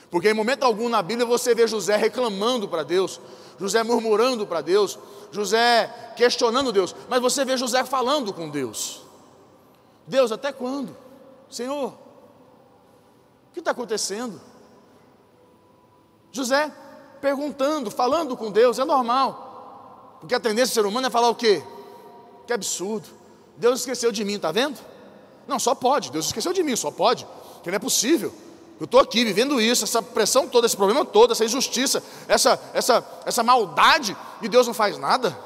Porque 0.10 0.30
em 0.30 0.34
momento 0.34 0.64
algum 0.64 0.88
na 0.90 1.02
Bíblia 1.02 1.26
você 1.26 1.54
vê 1.54 1.68
José 1.68 1.96
reclamando 1.96 2.68
para 2.68 2.84
Deus, 2.84 3.20
José 3.60 3.84
murmurando 3.84 4.46
para 4.46 4.62
Deus, 4.62 5.00
José 5.32 6.14
questionando 6.16 6.72
Deus, 6.72 6.96
mas 7.10 7.22
você 7.22 7.44
vê 7.44 7.58
José 7.58 7.84
falando 7.84 8.34
com 8.34 8.50
Deus. 8.50 9.02
Deus, 10.08 10.32
até 10.32 10.52
quando? 10.52 10.96
Senhor, 11.50 11.90
o 11.90 13.54
que 13.54 13.60
está 13.60 13.72
acontecendo? 13.72 14.40
José 16.32 16.72
perguntando, 17.22 17.90
falando 17.90 18.38
com 18.38 18.52
Deus, 18.52 18.78
é 18.78 18.86
normal, 18.86 20.18
porque 20.20 20.36
a 20.36 20.40
tendência 20.40 20.74
do 20.74 20.76
ser 20.76 20.86
humano 20.86 21.08
é 21.08 21.10
falar 21.10 21.30
o 21.30 21.36
quê? 21.36 21.64
Que 22.46 22.54
absurdo, 22.54 23.08
Deus 23.58 23.80
esqueceu 23.80 24.12
de 24.12 24.24
mim, 24.24 24.36
está 24.36 24.52
vendo? 24.52 24.78
Não, 25.48 25.60
só 25.60 25.74
pode, 25.74 26.12
Deus 26.12 26.28
esqueceu 26.28 26.54
de 26.54 26.62
mim, 26.64 26.76
só 26.76 26.92
pode, 26.92 27.26
que 27.64 27.70
não 27.70 27.76
é 27.76 27.80
possível. 27.80 28.34
Eu 28.80 28.86
estou 28.86 29.00
aqui 29.00 29.24
vivendo 29.24 29.62
isso, 29.62 29.86
essa 29.86 30.02
pressão 30.02 30.48
toda, 30.50 30.66
esse 30.66 30.76
problema 30.76 31.06
todo, 31.06 31.32
essa 31.32 31.46
injustiça, 31.46 32.04
essa, 32.28 32.60
essa, 32.74 33.22
essa 33.26 33.42
maldade, 33.42 34.16
e 34.42 34.50
Deus 34.50 34.68
não 34.68 34.74
faz 34.74 34.98
nada. 34.98 35.38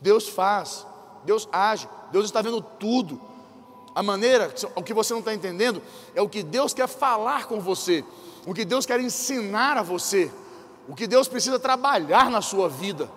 Deus 0.00 0.28
faz, 0.28 0.86
Deus 1.24 1.48
age, 1.50 1.88
Deus 2.12 2.26
está 2.26 2.42
vendo 2.42 2.60
tudo. 2.60 3.18
A 3.94 4.02
maneira, 4.02 4.52
o 4.76 4.82
que 4.82 4.92
você 4.92 5.14
não 5.14 5.20
está 5.20 5.32
entendendo, 5.32 5.80
é 6.14 6.20
o 6.20 6.28
que 6.28 6.42
Deus 6.42 6.74
quer 6.74 6.86
falar 6.86 7.46
com 7.46 7.60
você, 7.60 8.04
o 8.44 8.52
que 8.52 8.66
Deus 8.66 8.84
quer 8.84 9.00
ensinar 9.00 9.78
a 9.78 9.82
você, 9.82 10.30
o 10.86 10.94
que 10.94 11.06
Deus 11.06 11.28
precisa 11.28 11.58
trabalhar 11.58 12.30
na 12.30 12.42
sua 12.42 12.68
vida. 12.68 13.10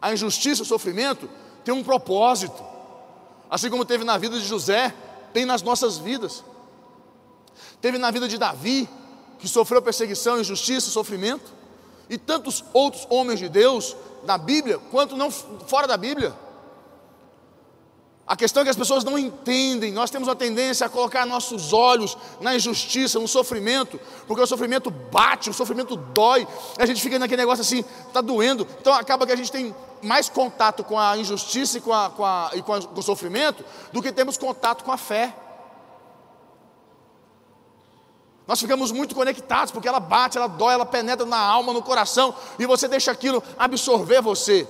A 0.00 0.12
injustiça, 0.12 0.62
o 0.62 0.66
sofrimento, 0.66 1.28
tem 1.64 1.74
um 1.74 1.82
propósito, 1.82 2.62
assim 3.50 3.68
como 3.68 3.84
teve 3.84 4.04
na 4.04 4.16
vida 4.18 4.38
de 4.38 4.46
José, 4.46 4.94
tem 5.32 5.44
nas 5.44 5.62
nossas 5.62 5.98
vidas. 5.98 6.44
Teve 7.80 7.98
na 7.98 8.10
vida 8.10 8.28
de 8.28 8.38
Davi, 8.38 8.88
que 9.38 9.48
sofreu 9.48 9.82
perseguição, 9.82 10.40
injustiça, 10.40 10.90
sofrimento, 10.90 11.52
e 12.08 12.16
tantos 12.18 12.64
outros 12.72 13.06
homens 13.10 13.38
de 13.38 13.48
Deus 13.48 13.96
na 14.24 14.38
Bíblia, 14.38 14.78
quanto 14.90 15.16
não 15.16 15.30
fora 15.30 15.86
da 15.86 15.96
Bíblia. 15.96 16.32
A 18.32 18.36
questão 18.36 18.62
é 18.62 18.64
que 18.64 18.70
as 18.70 18.76
pessoas 18.76 19.04
não 19.04 19.18
entendem, 19.18 19.92
nós 19.92 20.08
temos 20.08 20.26
uma 20.26 20.34
tendência 20.34 20.86
a 20.86 20.88
colocar 20.88 21.26
nossos 21.26 21.74
olhos 21.74 22.16
na 22.40 22.56
injustiça, 22.56 23.18
no 23.18 23.28
sofrimento, 23.28 24.00
porque 24.26 24.42
o 24.42 24.46
sofrimento 24.46 24.90
bate, 24.90 25.50
o 25.50 25.52
sofrimento 25.52 25.96
dói, 25.96 26.48
a 26.78 26.86
gente 26.86 27.02
fica 27.02 27.18
naquele 27.18 27.42
negócio 27.42 27.60
assim, 27.60 27.84
está 28.06 28.22
doendo, 28.22 28.66
então 28.80 28.94
acaba 28.94 29.26
que 29.26 29.32
a 29.32 29.36
gente 29.36 29.52
tem 29.52 29.74
mais 30.00 30.30
contato 30.30 30.82
com 30.82 30.98
a 30.98 31.18
injustiça 31.18 31.76
e 31.76 31.82
com, 31.82 31.92
a, 31.92 32.08
com, 32.08 32.24
a, 32.24 32.50
e 32.54 32.62
com, 32.62 32.72
a, 32.72 32.80
com 32.80 33.00
o 33.00 33.02
sofrimento 33.02 33.62
do 33.92 34.00
que 34.00 34.10
temos 34.10 34.38
contato 34.38 34.82
com 34.82 34.92
a 34.92 34.96
fé. 34.96 35.36
Nós 38.46 38.58
ficamos 38.58 38.90
muito 38.92 39.14
conectados, 39.14 39.70
porque 39.70 39.86
ela 39.86 40.00
bate, 40.00 40.38
ela 40.38 40.46
dói, 40.46 40.72
ela 40.72 40.86
penetra 40.86 41.26
na 41.26 41.38
alma, 41.38 41.74
no 41.74 41.82
coração, 41.82 42.34
e 42.58 42.64
você 42.64 42.88
deixa 42.88 43.10
aquilo 43.10 43.42
absorver 43.58 44.22
você. 44.22 44.66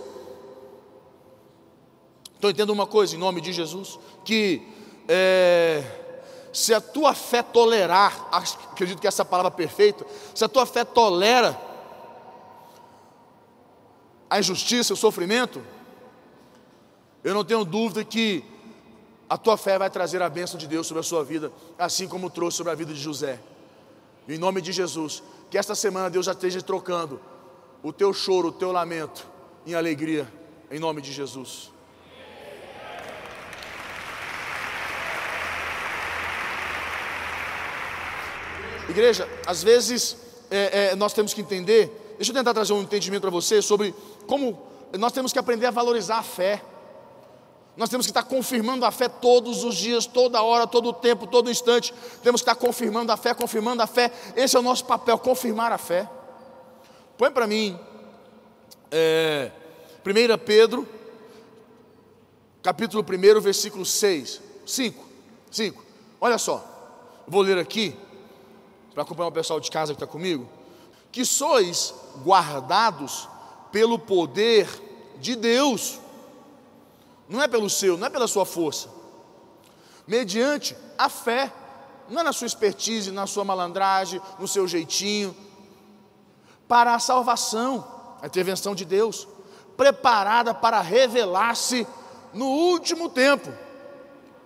Então 2.43 2.51
entenda 2.51 2.73
uma 2.73 2.89
coisa, 2.89 3.15
em 3.15 3.19
nome 3.21 3.41
de 3.41 3.53
Jesus, 3.53 4.01
que 4.25 4.67
é, 5.07 5.81
se 6.53 6.75
a 6.75 6.81
tua 6.81 7.15
fé 7.15 7.41
tolerar, 7.41 8.31
acredito 8.33 9.01
que 9.01 9.07
essa 9.07 9.25
palavra 9.25 9.53
é 9.53 9.57
perfeita, 9.57 10.05
se 10.35 10.45
a 10.45 10.49
tua 10.49 10.67
fé 10.67 10.85
tolera 10.85 11.57
a 14.29 14.41
injustiça, 14.41 14.93
o 14.93 14.97
sofrimento, 14.97 15.63
eu 17.23 17.33
não 17.33 17.45
tenho 17.45 17.65
dúvida 17.65 18.03
que 18.03 18.45
a 19.31 19.39
tua 19.39 19.57
fé 19.57 19.79
vai 19.79 19.89
trazer 19.89 20.21
a 20.21 20.29
bênção 20.29 20.59
de 20.59 20.67
Deus 20.67 20.89
sobre 20.89 20.99
a 20.99 21.05
sua 21.05 21.23
vida, 21.23 21.53
assim 21.79 22.09
como 22.09 22.29
trouxe 22.29 22.57
sobre 22.57 22.73
a 22.73 22.75
vida 22.75 22.93
de 22.93 22.99
José. 22.99 23.39
Em 24.29 24.37
nome 24.37 24.61
de 24.61 24.73
Jesus, 24.73 25.23
que 25.49 25.57
esta 25.57 25.77
semana 25.77 26.11
Deus 26.11 26.27
já 26.27 26.33
esteja 26.33 26.61
trocando 26.61 27.21
o 27.85 27.93
teu 27.93 28.13
choro, 28.13 28.49
o 28.49 28.53
teu 28.53 28.73
lamento 28.73 29.29
em 29.65 29.75
alegria, 29.75 30.27
em 30.73 30.81
nome 30.81 31.01
de 31.01 31.13
Jesus. 31.13 31.72
Igreja, 38.89 39.29
às 39.47 39.63
vezes 39.63 40.17
é, 40.51 40.91
é, 40.91 40.97
nós 40.97 41.13
temos 41.13 41.33
que 41.33 41.41
entender, 41.41 42.15
deixa 42.17 42.31
eu 42.31 42.35
tentar 42.35 42.53
trazer 42.53 42.73
um 42.73 42.83
entendimento 42.83 43.23
para 43.23 43.31
você 43.31 43.63
sobre 43.63 43.95
como 44.27 44.59
nós 44.99 45.13
temos 45.13 45.33
que 45.33 45.39
aprender 45.39 45.67
a 45.67 45.71
valorizar 45.71 46.19
a 46.19 46.23
fé. 46.23 46.63
Nós 47.75 47.89
temos 47.89 48.05
que 48.05 48.11
estar 48.11 48.25
confirmando 48.25 48.85
a 48.85 48.91
fé 48.91 49.09
todos 49.09 49.65
os 49.65 49.77
dias, 49.77 50.05
toda 50.05 50.43
hora, 50.43 50.67
todo 50.67 50.93
tempo, 50.93 51.27
todo 51.27 51.51
instante. 51.51 51.95
Temos 52.23 52.43
que 52.43 52.51
estar 52.51 52.55
confirmando 52.55 53.11
a 53.11 53.17
fé, 53.17 53.33
confirmando 53.33 53.83
a 53.83 53.87
fé. 53.87 54.13
Esse 54.37 54.57
é 54.57 54.61
o 54.61 54.63
nosso 54.63 54.85
papel, 54.85 55.19
confirmar 55.19 55.73
a 55.73 55.79
fé. 55.79 56.07
Põe 57.17 57.31
para 57.31 57.47
mim, 57.47 57.79
é, 58.91 59.51
1 60.05 60.39
Pedro, 60.45 60.87
capítulo 62.63 63.03
1, 63.03 63.41
versículo 63.41 63.87
6, 63.87 64.43
5, 64.67 65.05
5. 65.51 65.85
Olha 66.21 66.37
só, 66.37 66.63
vou 67.27 67.41
ler 67.41 67.57
aqui 67.57 67.97
para 68.93 69.03
acompanhar 69.03 69.29
o 69.29 69.33
pessoal 69.33 69.59
de 69.59 69.71
casa 69.71 69.93
que 69.93 69.97
está 70.03 70.07
comigo, 70.07 70.49
que 71.11 71.25
sois 71.25 71.95
guardados 72.25 73.29
pelo 73.71 73.99
poder 73.99 74.69
de 75.19 75.35
Deus, 75.35 75.99
não 77.29 77.41
é 77.41 77.49
pelo 77.49 77.71
seu, 77.71 77.97
não 77.97 78.07
é 78.07 78.11
pela 78.11 78.29
sua 78.29 78.45
força, 78.45 78.89
mediante 80.07 80.77
a 80.99 81.09
fé, 81.09 81.53
não 82.09 82.21
é 82.21 82.25
na 82.25 82.33
sua 82.33 82.47
expertise, 82.47 83.11
na 83.11 83.27
sua 83.27 83.45
malandragem, 83.45 84.21
no 84.39 84.47
seu 84.47 84.69
jeitinho, 84.69 85.35
para 86.69 86.95
a 86.95 86.99
salvação, 86.99 87.87
a 88.21 88.27
intervenção 88.27 88.75
de 88.75 88.85
Deus, 88.85 89.27
preparada 89.77 90.53
para 90.53 90.81
revelar-se 90.81 91.87
no 92.35 92.47
último 92.47 93.09
tempo. 93.09 93.51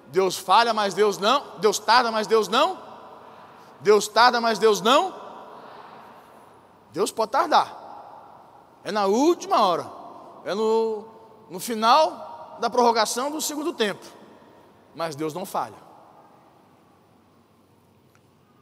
Deus 0.09 0.37
falha, 0.37 0.73
mas 0.73 0.95
Deus 0.95 1.19
não, 1.19 1.59
Deus 1.59 1.79
tarda, 1.79 2.13
mas 2.13 2.27
Deus 2.27 2.47
não 2.47 2.86
Deus 3.81 4.09
tarda, 4.09 4.41
mas 4.41 4.59
Deus 4.59 4.81
não. 4.81 5.15
Deus 6.93 7.11
pode 7.11 7.33
tardar. 7.33 7.77
É 8.83 8.91
na 8.91 9.07
última 9.07 9.61
hora. 9.65 9.91
É 10.45 10.55
no, 10.55 11.05
no 11.51 11.61
final 11.61 12.57
da 12.61 12.71
prorrogação 12.71 13.31
do 13.31 13.41
segundo 13.41 13.73
tempo. 13.73 14.05
Mas 14.95 15.15
Deus 15.15 15.35
não 15.35 15.45
falha. 15.45 15.77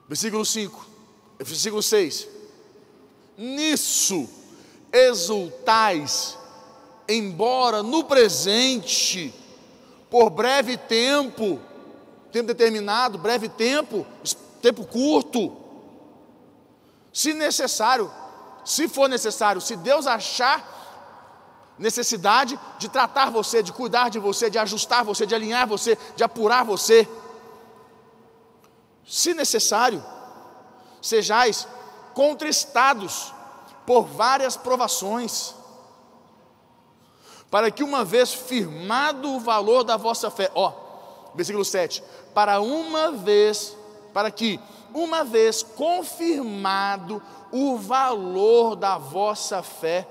Versículo 0.08 0.44
5. 0.44 0.86
Versículo 1.38 1.82
6. 1.82 2.28
Nisso 3.36 4.28
exultais, 4.92 6.38
embora 7.08 7.82
no 7.82 8.04
presente 8.04 9.34
por 10.08 10.30
breve 10.30 10.76
tempo, 10.76 11.60
tempo 12.30 12.46
determinado, 12.46 13.18
breve 13.18 13.48
tempo, 13.48 14.06
tempo 14.64 14.86
curto. 14.86 15.54
Se 17.12 17.34
necessário, 17.34 18.10
se 18.64 18.88
for 18.88 19.08
necessário, 19.08 19.60
se 19.60 19.76
Deus 19.76 20.06
achar 20.06 20.72
necessidade 21.78 22.58
de 22.78 22.88
tratar 22.88 23.30
você, 23.30 23.62
de 23.62 23.72
cuidar 23.72 24.08
de 24.08 24.18
você, 24.18 24.48
de 24.48 24.58
ajustar 24.58 25.04
você, 25.04 25.26
de 25.26 25.34
alinhar 25.34 25.68
você, 25.68 25.98
de 26.16 26.24
apurar 26.24 26.64
você, 26.64 27.06
se 29.06 29.34
necessário, 29.34 30.02
sejais 31.02 31.68
contristados 32.14 33.34
por 33.84 34.04
várias 34.04 34.56
provações, 34.56 35.54
para 37.50 37.70
que 37.70 37.82
uma 37.82 38.02
vez 38.02 38.32
firmado 38.32 39.28
o 39.30 39.40
valor 39.40 39.84
da 39.84 39.98
vossa 39.98 40.30
fé, 40.30 40.50
ó, 40.54 40.72
versículo 41.34 41.66
7, 41.66 42.02
para 42.32 42.62
uma 42.62 43.12
vez, 43.12 43.76
para 44.14 44.30
que 44.30 44.60
uma 44.94 45.24
vez 45.24 45.64
confirmado 45.64 47.20
o 47.50 47.76
valor 47.76 48.76
da 48.76 48.96
vossa 48.96 49.60
fé, 49.60 50.06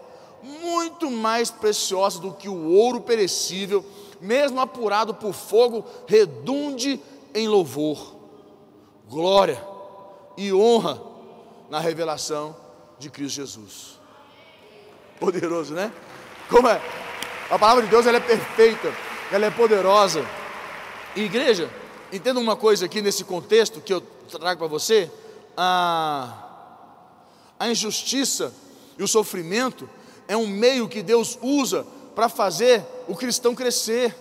muito 0.62 1.10
mais 1.10 1.50
preciosa 1.50 2.19
do 2.19 2.33
que 2.33 2.50
o 2.50 2.67
ouro 2.67 3.00
perecível, 3.00 3.83
mesmo 4.19 4.60
apurado 4.60 5.13
por 5.13 5.33
fogo, 5.33 5.86
redunde 6.05 7.00
em 7.33 7.48
louvor, 7.48 8.15
glória 9.10 9.63
e 10.36 10.51
honra 10.53 11.01
na 11.69 11.79
revelação 11.79 12.55
de 13.00 13.10
Cristo 13.10 13.36
Jesus. 13.36 14.00
Poderoso, 15.17 15.74
né? 15.74 15.93
Como 16.50 16.67
é? 16.67 16.81
A 17.50 17.57
palavra 17.57 17.83
de 17.83 17.89
Deus 17.89 18.05
ela 18.05 18.17
é 18.17 18.22
perfeita, 18.22 18.93
ela 19.31 19.45
é 19.45 19.50
poderosa. 19.50 20.25
E, 21.15 21.22
igreja, 21.22 21.69
entenda 22.13 22.39
uma 22.39 22.55
coisa 22.55 22.86
aqui 22.86 23.01
nesse 23.01 23.24
contexto 23.24 23.82
que 23.82 23.91
eu 23.91 24.01
trago 24.29 24.60
para 24.60 24.67
você: 24.67 25.12
a, 25.58 26.32
a 27.60 27.70
injustiça 27.70 28.53
e 28.98 29.03
o 29.03 29.08
sofrimento 29.08 29.89
é 30.27 30.38
um 30.38 30.48
meio 30.48 30.88
que 30.88 31.01
Deus 31.01 31.38
usa 31.41 31.86
para 32.15 32.29
fazer 32.29 32.86
o 33.08 33.15
cristão 33.15 33.55
crescer, 33.55 34.15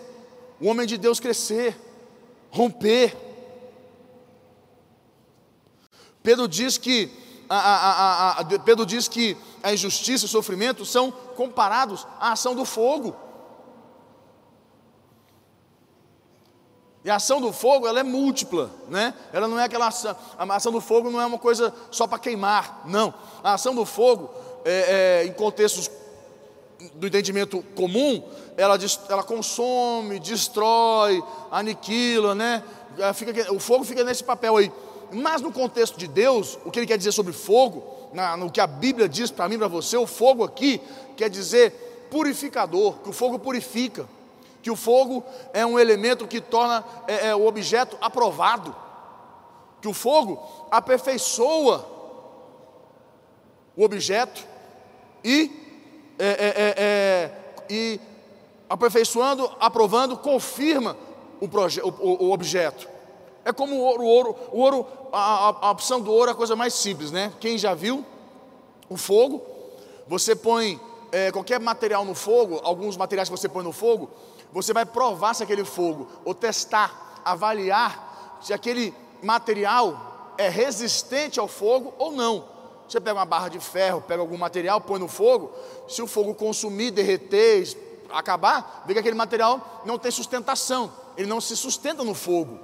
o 0.59 0.69
homem 0.69 0.87
de 0.87 0.97
Deus 0.97 1.21
crescer, 1.21 1.77
romper. 2.51 3.15
Pedro 6.23 6.49
diz 6.49 6.79
que 6.79 7.11
a, 7.49 7.59
a, 7.59 8.31
a, 8.41 8.45
Pedro 8.61 8.87
diz 8.87 9.07
que 9.09 9.37
a 9.63 9.75
injustiça 9.75 10.25
e 10.25 10.27
o 10.27 10.31
sofrimento 10.31 10.87
são 10.87 11.11
comparados 11.11 12.07
à 12.19 12.33
ação 12.33 12.55
do 12.55 12.65
fogo. 12.65 13.15
E 17.05 17.11
a 17.11 17.17
ação 17.17 17.41
do 17.41 17.53
fogo, 17.53 17.87
ela 17.87 17.99
é 17.99 18.03
múltipla, 18.03 18.71
né? 18.89 19.13
Ela 19.33 19.49
não 19.49 19.59
é 19.59 19.65
aquela 19.65 19.89
ação, 19.89 20.17
a 20.39 20.55
ação 20.55 20.71
do 20.71 20.81
fogo 20.81 21.11
não 21.11 21.21
é 21.21 21.27
uma 21.27 21.39
coisa 21.39 21.75
só 21.91 22.07
para 22.07 22.19
queimar, 22.19 22.83
não. 22.87 23.13
A 23.43 23.55
ação 23.55 23.75
do 23.75 23.85
fogo, 23.85 24.31
é, 24.65 25.23
é, 25.23 25.27
em 25.27 25.33
contextos 25.33 25.91
do 26.95 27.07
entendimento 27.07 27.65
comum, 27.75 28.23
ela, 28.57 28.79
ela 29.09 29.23
consome, 29.25 30.21
destrói, 30.21 31.23
aniquila, 31.51 32.35
né? 32.37 32.63
Fica, 33.15 33.53
o 33.53 33.59
fogo 33.59 33.85
fica 33.85 34.05
nesse 34.05 34.23
papel 34.23 34.57
aí. 34.57 34.71
Mas 35.13 35.41
no 35.41 35.53
contexto 35.53 35.99
de 35.99 36.07
Deus, 36.07 36.57
o 36.65 36.71
que 36.71 36.79
ele 36.79 36.87
quer 36.87 36.99
dizer 36.99 37.13
sobre 37.13 37.33
fogo, 37.33 37.85
na, 38.13 38.37
no 38.37 38.51
que 38.51 38.61
a 38.61 38.67
Bíblia 38.67 39.09
diz 39.09 39.31
para 39.31 39.49
mim 39.49 39.59
para 39.59 39.69
você, 39.69 39.97
o 39.97 40.07
fogo 40.07 40.45
aqui 40.45 40.81
quer 41.17 41.29
dizer 41.29 42.09
purificador, 42.11 42.99
que 42.99 43.11
o 43.11 43.13
fogo 43.13 43.39
purifica 43.39 44.07
que 44.63 44.71
o 44.71 44.77
fogo 44.77 45.25
é 45.53 45.67
um 45.67 45.79
elemento 45.79 46.27
que 46.27 46.41
torna 46.41 46.85
é, 47.09 47.29
é, 47.29 47.35
o 47.35 47.47
objeto 47.47 47.99
aprovado, 48.01 48.75
que 49.81 49.89
o 49.89 49.93
fogo 49.93 50.41
aperfeiçoa 50.71 51.85
o 53.77 53.83
objeto 53.83 54.47
e, 55.25 56.15
é, 56.19 56.27
é, 56.27 56.49
é, 56.57 56.75
é 56.79 57.39
e 57.69 58.01
aperfeiçoando, 58.69 59.51
aprovando, 59.59 60.17
confirma 60.17 60.97
o, 61.41 61.47
o, 61.47 62.27
o, 62.27 62.33
objeto. 62.33 62.89
É 63.45 63.53
como 63.53 63.75
o 63.75 63.81
ouro, 63.81 64.03
o 64.03 64.07
ouro, 64.07 64.37
o 64.53 64.61
ouro 64.61 64.87
a, 65.13 65.67
a, 65.67 65.71
opção 65.71 66.01
do 66.01 66.13
ouro 66.13 66.31
é 66.31 66.33
a 66.33 66.37
coisa 66.37 66.55
mais 66.55 66.75
simples, 66.75 67.11
né? 67.11 67.33
Quem 67.41 67.59
já 67.59 67.75
viu 67.75 68.05
o 68.89 68.97
fogo, 68.97 69.43
você 70.07 70.37
põe 70.37 70.81
qualquer 71.33 71.61
material 71.61 72.07
no 72.07 72.15
fogo, 72.15 72.61
alguns 72.65 72.97
materiais 72.97 73.29
que 73.29 73.37
você 73.37 73.47
põe 73.47 73.63
no 73.63 73.73
fogo, 73.73 74.11
você 74.53 74.73
vai 74.73 74.85
provar 74.85 75.35
se 75.35 75.43
aquele 75.43 75.65
fogo, 75.65 76.09
ou 76.25 76.35
testar, 76.35 77.21
avaliar 77.25 78.39
se 78.43 78.53
aquele 78.53 78.95
material 79.23 80.35
é 80.37 80.49
resistente 80.49 81.41
ao 81.41 81.49
fogo 81.49 81.95
ou 81.99 82.13
não. 82.13 82.45
Você 82.89 83.01
pega 83.01 83.19
uma 83.19 83.25
barra 83.25 83.49
de 83.49 83.59
ferro, 83.59 84.03
pega 84.03 84.21
algum 84.21 84.37
material, 84.37 84.81
põe 84.81 84.99
no 84.99 85.09
fogo, 85.09 85.53
se 85.89 86.03
o 86.03 86.07
fogo 86.07 86.35
consumir, 86.35 86.91
derreter, 86.91 87.67
acabar, 88.11 88.83
vê 88.87 88.93
que 88.93 88.99
aquele 88.99 89.17
material 89.17 89.83
não 89.87 89.99
tem 89.99 90.11
sustentação, 90.11 90.93
ele 91.17 91.27
não 91.27 91.41
se 91.41 91.57
sustenta 91.57 92.05
no 92.05 92.15
fogo. 92.15 92.59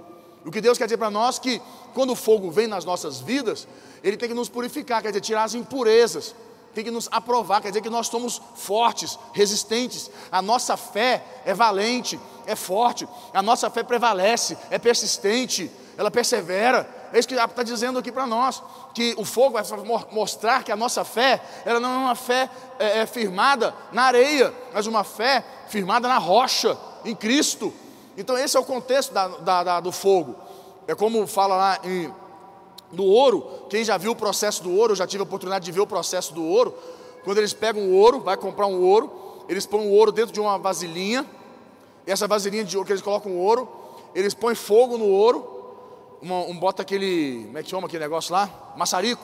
O 0.45 0.51
que 0.51 0.61
Deus 0.61 0.77
quer 0.77 0.85
dizer 0.85 0.99
para 0.99 1.11
nós 1.11 1.39
é 1.39 1.41
que 1.41 1.63
quando 1.95 2.11
o 2.11 2.17
fogo 2.17 2.51
vem 2.51 2.67
nas 2.67 2.85
nossas 2.85 3.21
vidas, 3.21 3.67
ele 4.03 4.17
tem 4.17 4.29
que 4.29 4.35
nos 4.35 4.49
purificar, 4.49 5.03
quer 5.03 5.09
dizer, 5.09 5.21
tirar 5.21 5.45
as 5.45 5.55
impurezas, 5.55 6.35
tem 6.79 6.85
que 6.85 6.93
nos 6.93 7.09
aprovar, 7.11 7.61
quer 7.61 7.71
dizer 7.71 7.81
que 7.81 7.91
nós 7.91 8.07
somos 8.07 8.41
fortes, 8.55 9.19
resistentes, 9.33 10.09
a 10.31 10.41
nossa 10.41 10.77
fé 10.77 11.25
é 11.45 11.53
valente, 11.53 12.21
é 12.47 12.55
forte, 12.55 13.09
a 13.35 13.43
nossa 13.43 13.69
fé 13.69 13.83
prevalece, 13.83 14.57
é 14.71 14.79
persistente, 14.79 15.69
ela 15.97 16.09
persevera. 16.09 16.89
É 17.13 17.19
isso 17.19 17.27
que 17.27 17.35
está 17.35 17.65
dizendo 17.65 17.99
aqui 17.99 18.13
para 18.13 18.29
nós, 18.29 18.63
que 18.95 19.13
o 19.19 19.25
fogo 19.25 19.61
vai 19.61 19.65
mostrar 20.13 20.63
que 20.63 20.71
a 20.71 20.77
nossa 20.77 21.05
fé, 21.05 21.43
ela 21.65 21.81
não 21.81 21.93
é 21.93 21.97
uma 21.97 22.15
fé 22.15 22.49
é, 22.79 23.01
é, 23.01 23.07
firmada 23.07 23.75
na 23.91 24.05
areia, 24.05 24.55
mas 24.73 24.87
uma 24.87 25.03
fé 25.03 25.45
firmada 25.67 26.07
na 26.07 26.19
rocha, 26.19 26.79
em 27.05 27.13
Cristo. 27.17 27.75
Então 28.17 28.39
esse 28.39 28.57
é 28.57 28.61
o 28.61 28.65
contexto 28.65 29.13
da, 29.13 29.27
da, 29.27 29.65
da, 29.65 29.81
do 29.81 29.91
fogo. 29.91 30.37
É 30.87 30.95
como 30.95 31.27
fala 31.27 31.57
lá 31.57 31.79
em 31.83 32.09
do 32.93 33.05
ouro, 33.05 33.67
quem 33.69 33.85
já 33.85 33.97
viu 33.97 34.13
o 34.13 34.17
processo 34.17 34.63
do 34.63 34.75
ouro, 34.75 34.95
já 34.95 35.07
tive 35.07 35.23
a 35.23 35.25
oportunidade 35.25 35.65
de 35.65 35.73
ver 35.73 35.81
o 35.81 35.87
processo 35.87 36.33
do 36.33 36.45
ouro. 36.45 36.75
Quando 37.25 37.39
eles 37.39 37.53
pegam 37.53 37.83
o 37.83 37.95
ouro, 37.95 38.21
vai 38.21 38.37
comprar 38.37 38.67
um 38.67 38.83
ouro, 38.83 39.11
eles 39.49 39.67
põem 39.67 39.87
o 39.87 39.93
ouro 39.93 40.13
dentro 40.13 40.33
de 40.33 40.41
uma 40.41 40.59
vasilhinha, 40.59 41.27
e 42.07 42.11
essa 42.11 42.27
vasilhinha 42.27 42.65
de 42.65 42.77
ouro 42.77 42.87
que 42.87 42.93
eles 42.93 43.03
colocam 43.03 43.33
o 43.33 43.39
ouro, 43.39 43.69
eles 44.15 44.35
põem 44.35 44.55
fogo 44.55 44.97
no 44.97 45.07
ouro, 45.07 45.59
uma, 46.21 46.41
um 46.41 46.59
bota 46.59 46.83
aquele, 46.83 47.45
como 47.47 47.59
é 47.59 47.63
que 47.63 47.71
chama 47.71 47.87
aquele 47.87 48.03
negócio 48.03 48.33
lá? 48.33 48.73
Maçarico. 48.77 49.23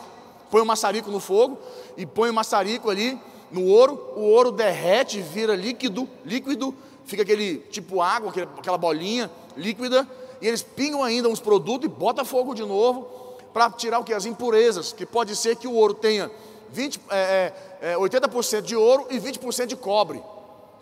Põe 0.51 0.61
o 0.61 0.67
maçarico 0.67 1.11
no 1.11 1.19
fogo 1.19 1.59
e 1.97 2.07
põe 2.07 2.31
o 2.31 2.35
maçarico 2.35 2.89
ali 2.91 3.19
no 3.51 3.67
ouro, 3.67 3.99
o 4.17 4.21
ouro 4.21 4.53
derrete, 4.53 5.21
vira 5.21 5.57
líquido, 5.57 6.09
líquido, 6.25 6.75
fica 7.05 7.23
aquele 7.23 7.59
tipo 7.71 8.01
água, 8.01 8.33
aquela 8.59 8.79
bolinha 8.79 9.31
líquida, 9.57 10.07
e 10.41 10.47
eles 10.47 10.63
pingam 10.63 11.03
ainda 11.03 11.29
uns 11.29 11.41
produtos 11.41 11.87
e 11.87 11.89
bota 11.89 12.25
fogo 12.25 12.55
de 12.55 12.65
novo, 12.65 13.07
para 13.55 13.71
tirar 13.71 14.01
o 14.01 14.05
que? 14.05 14.13
As 14.13 14.27
impurezas, 14.27 14.93
que 14.93 15.07
pode 15.07 15.37
ser 15.37 15.55
que 15.55 15.69
o 15.69 15.73
ouro 15.73 15.95
tenha 15.95 16.29
20, 16.71 17.01
é, 17.09 17.53
é, 17.81 17.95
80% 17.95 18.59
é, 18.59 18.61
de 18.61 18.75
ouro 18.75 19.07
e 19.09 19.21
20% 19.21 19.67
de 19.67 19.77
cobre. 19.77 20.21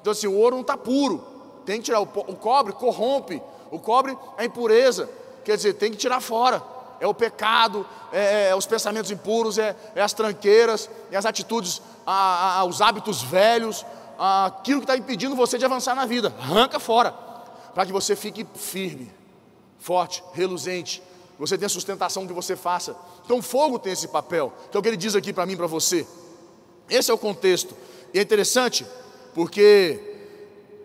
Então 0.01 0.11
assim, 0.11 0.27
o 0.27 0.35
ouro 0.35 0.57
não 0.57 0.63
está 0.63 0.75
puro, 0.75 1.23
tem 1.67 1.77
que 1.77 1.85
tirar, 1.85 2.01
o, 2.01 2.05
o 2.05 2.35
cobre 2.35 2.73
corrompe, 2.73 3.43
o 3.71 3.79
cobre 3.79 4.17
é 4.39 4.47
impureza, 4.47 5.09
quer 5.45 5.57
dizer, 5.57 5.75
tem 5.75 5.91
que 5.91 5.99
tirar 5.99 6.21
fora. 6.21 6.63
É 6.99 7.07
o 7.07 7.13
pecado, 7.13 7.85
é, 8.11 8.49
é 8.49 8.57
os 8.57 8.65
pensamentos 8.65 9.11
impuros, 9.11 9.59
é, 9.59 9.77
é, 9.95 10.01
as 10.01 10.15
tranqueiras, 10.15 10.89
é 11.11 11.17
as 11.17 11.27
atitudes, 11.27 11.83
a, 12.07 12.61
a, 12.61 12.65
os 12.65 12.81
hábitos 12.81 13.23
velhos, 13.23 13.85
a, 14.19 14.47
aquilo 14.47 14.81
que 14.81 14.85
está 14.85 14.97
impedindo 14.97 15.37
você 15.37 15.59
de 15.59 15.65
avançar 15.65 15.95
na 15.95 16.07
vida. 16.07 16.33
Arranca 16.41 16.81
fora, 16.81 17.13
para 17.75 17.85
que 17.85 17.93
você 17.93 18.17
fique 18.17 18.47
firme, 18.55 19.13
forte, 19.79 20.23
reluzente, 20.33 21.03
você 21.43 21.59
tem 21.59 21.67
a 21.67 21.69
sustentação 21.69 22.25
que 22.25 22.33
você 22.33 22.55
faça. 22.55 22.95
Então 23.25 23.39
o 23.39 23.43
fogo 23.43 23.77
tem 23.77 23.93
esse 23.93 24.07
papel, 24.07 24.53
que 24.71 24.77
é 24.77 24.79
o 24.79 24.83
que 24.83 24.89
ele 24.89 24.97
diz 24.97 25.17
aqui 25.17 25.33
para 25.33 25.45
mim, 25.45 25.57
para 25.57 25.67
você. 25.67 26.07
Esse 26.89 27.11
é 27.11 27.15
o 27.15 27.19
contexto. 27.19 27.75
E 28.15 28.21
é 28.21 28.23
interessante, 28.23 28.87
porque 29.35 30.01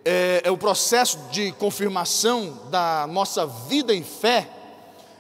é, 0.04 0.42
é, 0.44 0.50
o 0.50 0.58
processo 0.58 1.20
de 1.30 1.52
confirmação 1.52 2.60
da 2.72 3.06
nossa 3.06 3.46
vida 3.46 3.94
em 3.94 4.02
fé, 4.02 4.50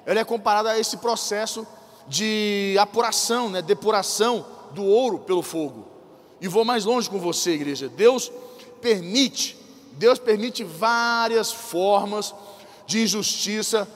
ele 0.07 0.17
é 0.17 0.23
comparado 0.23 0.69
a 0.69 0.79
esse 0.79 0.97
processo 0.97 1.67
de 2.07 2.75
apuração, 2.79 3.47
né, 3.47 3.61
depuração 3.61 4.43
do 4.71 4.83
ouro 4.83 5.19
pelo 5.19 5.43
fogo. 5.43 5.85
E 6.41 6.47
vou 6.47 6.65
mais 6.65 6.83
longe 6.83 7.07
com 7.07 7.19
você, 7.19 7.51
igreja. 7.51 7.87
Deus 7.87 8.31
permite, 8.81 9.55
Deus 9.91 10.17
permite 10.17 10.63
várias 10.63 11.51
formas 11.51 12.33
de 12.87 13.03
injustiça 13.03 13.87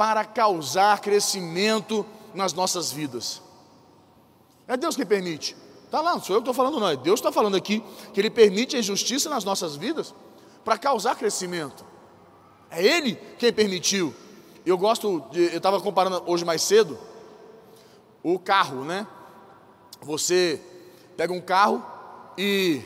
para 0.00 0.24
causar 0.24 0.98
crescimento 1.00 2.06
nas 2.32 2.54
nossas 2.54 2.90
vidas. 2.90 3.42
É 4.66 4.74
Deus 4.74 4.96
que 4.96 5.04
permite. 5.04 5.54
Está 5.84 6.00
lá, 6.00 6.12
não 6.12 6.22
sou 6.22 6.36
eu 6.36 6.40
que 6.40 6.48
estou 6.48 6.54
falando, 6.54 6.80
não. 6.80 6.88
É 6.88 6.96
Deus 6.96 7.20
está 7.20 7.30
falando 7.30 7.54
aqui 7.54 7.84
que 8.14 8.18
Ele 8.18 8.30
permite 8.30 8.76
a 8.76 8.78
injustiça 8.78 9.28
nas 9.28 9.44
nossas 9.44 9.76
vidas 9.76 10.14
para 10.64 10.78
causar 10.78 11.16
crescimento. 11.16 11.84
É 12.70 12.82
Ele 12.82 13.14
quem 13.38 13.52
permitiu. 13.52 14.14
Eu 14.64 14.78
gosto 14.78 15.22
de. 15.30 15.52
Eu 15.52 15.58
estava 15.58 15.78
comparando 15.82 16.22
hoje 16.26 16.46
mais 16.46 16.62
cedo 16.62 16.98
o 18.22 18.38
carro, 18.38 18.86
né? 18.86 19.06
Você 20.00 20.62
pega 21.14 21.30
um 21.30 21.42
carro 21.42 21.84
e 22.38 22.82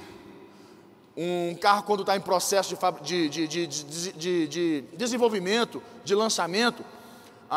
um 1.16 1.54
carro 1.54 1.84
quando 1.84 2.00
está 2.00 2.16
em 2.16 2.20
processo 2.20 2.76
de, 3.02 3.28
de, 3.28 3.46
de, 3.46 4.46
de, 4.48 4.84
desenvolvimento, 4.96 5.80
de 6.04 6.12
lançamento, 6.12 6.84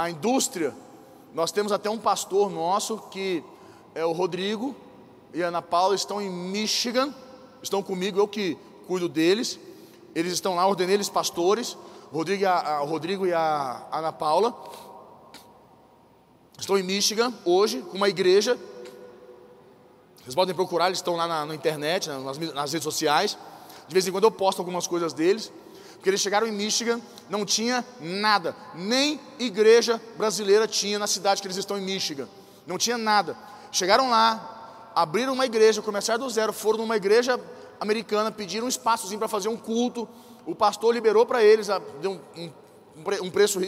a 0.02 0.12
indústria, 0.12 0.76
nós 1.34 1.52
temos 1.52 1.72
até 1.72 1.90
um 1.90 1.98
pastor 1.98 2.52
nosso 2.52 3.00
que 3.10 3.44
é 3.96 4.06
o 4.06 4.12
Rodrigo 4.12 4.76
e 5.34 5.42
a 5.42 5.48
Ana 5.48 5.62
Paula 5.62 5.96
estão 5.96 6.22
em 6.22 6.30
Michigan, 6.30 7.12
estão 7.64 7.82
comigo, 7.82 8.20
eu 8.20 8.28
que 8.28 8.56
cuido 8.86 9.10
deles. 9.10 9.60
Eles 10.14 10.34
estão 10.34 10.56
lá, 10.56 10.68
ordenei 10.68 10.96
eles 10.96 11.10
pastores, 11.10 11.76
Rodrigo 12.12 12.44
e 12.44 12.46
a, 12.46 12.82
o 12.84 12.86
Rodrigo 12.86 13.26
e 13.26 13.34
a 13.34 13.88
Ana 13.92 14.12
Paula. 14.12 14.56
Estou 16.60 16.78
em 16.78 16.84
Michigan 16.84 17.34
hoje, 17.44 17.82
com 17.82 17.98
uma 17.98 18.08
igreja. 18.08 18.58
Vocês 20.22 20.36
podem 20.36 20.54
procurar, 20.54 20.88
eles 20.88 21.00
estão 21.00 21.16
lá 21.16 21.28
na, 21.28 21.46
na 21.46 21.56
internet, 21.56 22.08
nas, 22.08 22.38
nas 22.38 22.72
redes 22.72 22.84
sociais. 22.84 23.36
De 23.88 23.94
vez 23.94 24.08
em 24.08 24.12
quando 24.12 24.26
eu 24.26 24.32
posto 24.32 24.60
algumas 24.60 24.86
coisas 24.86 25.12
deles. 25.12 25.52
Porque 25.98 26.10
eles 26.10 26.22
chegaram 26.22 26.48
em 26.48 26.52
Michigan, 26.52 27.02
não 27.30 27.46
tinha 27.46 27.84
nada, 28.00 28.56
nem 28.74 29.20
igreja 29.40 30.02
brasileira 30.18 30.68
tinha 30.68 30.98
na 30.98 31.08
cidade 31.08 31.42
que 31.42 31.48
eles 31.48 31.58
estão 31.58 31.78
em 31.78 31.82
Michigan. 31.82 32.28
Não 32.66 32.78
tinha 32.78 32.98
nada. 32.98 33.36
Chegaram 33.72 34.10
lá, 34.10 34.92
abriram 34.96 35.34
uma 35.34 35.46
igreja, 35.46 35.82
começaram 35.82 36.24
do 36.24 36.30
zero, 36.30 36.54
foram 36.54 36.80
numa 36.80 36.96
igreja 36.96 37.40
americana, 37.80 38.32
pediram 38.32 38.66
um 38.66 38.70
espaçozinho 38.70 39.20
para 39.20 39.28
fazer 39.28 39.50
um 39.50 39.58
culto. 39.58 40.08
O 40.46 40.56
pastor 40.56 40.94
liberou 40.94 41.26
para 41.26 41.44
eles, 41.44 41.68
deu 42.02 42.12
um, 42.12 42.20
um, 42.42 42.52
um 43.24 43.30
preço 43.30 43.60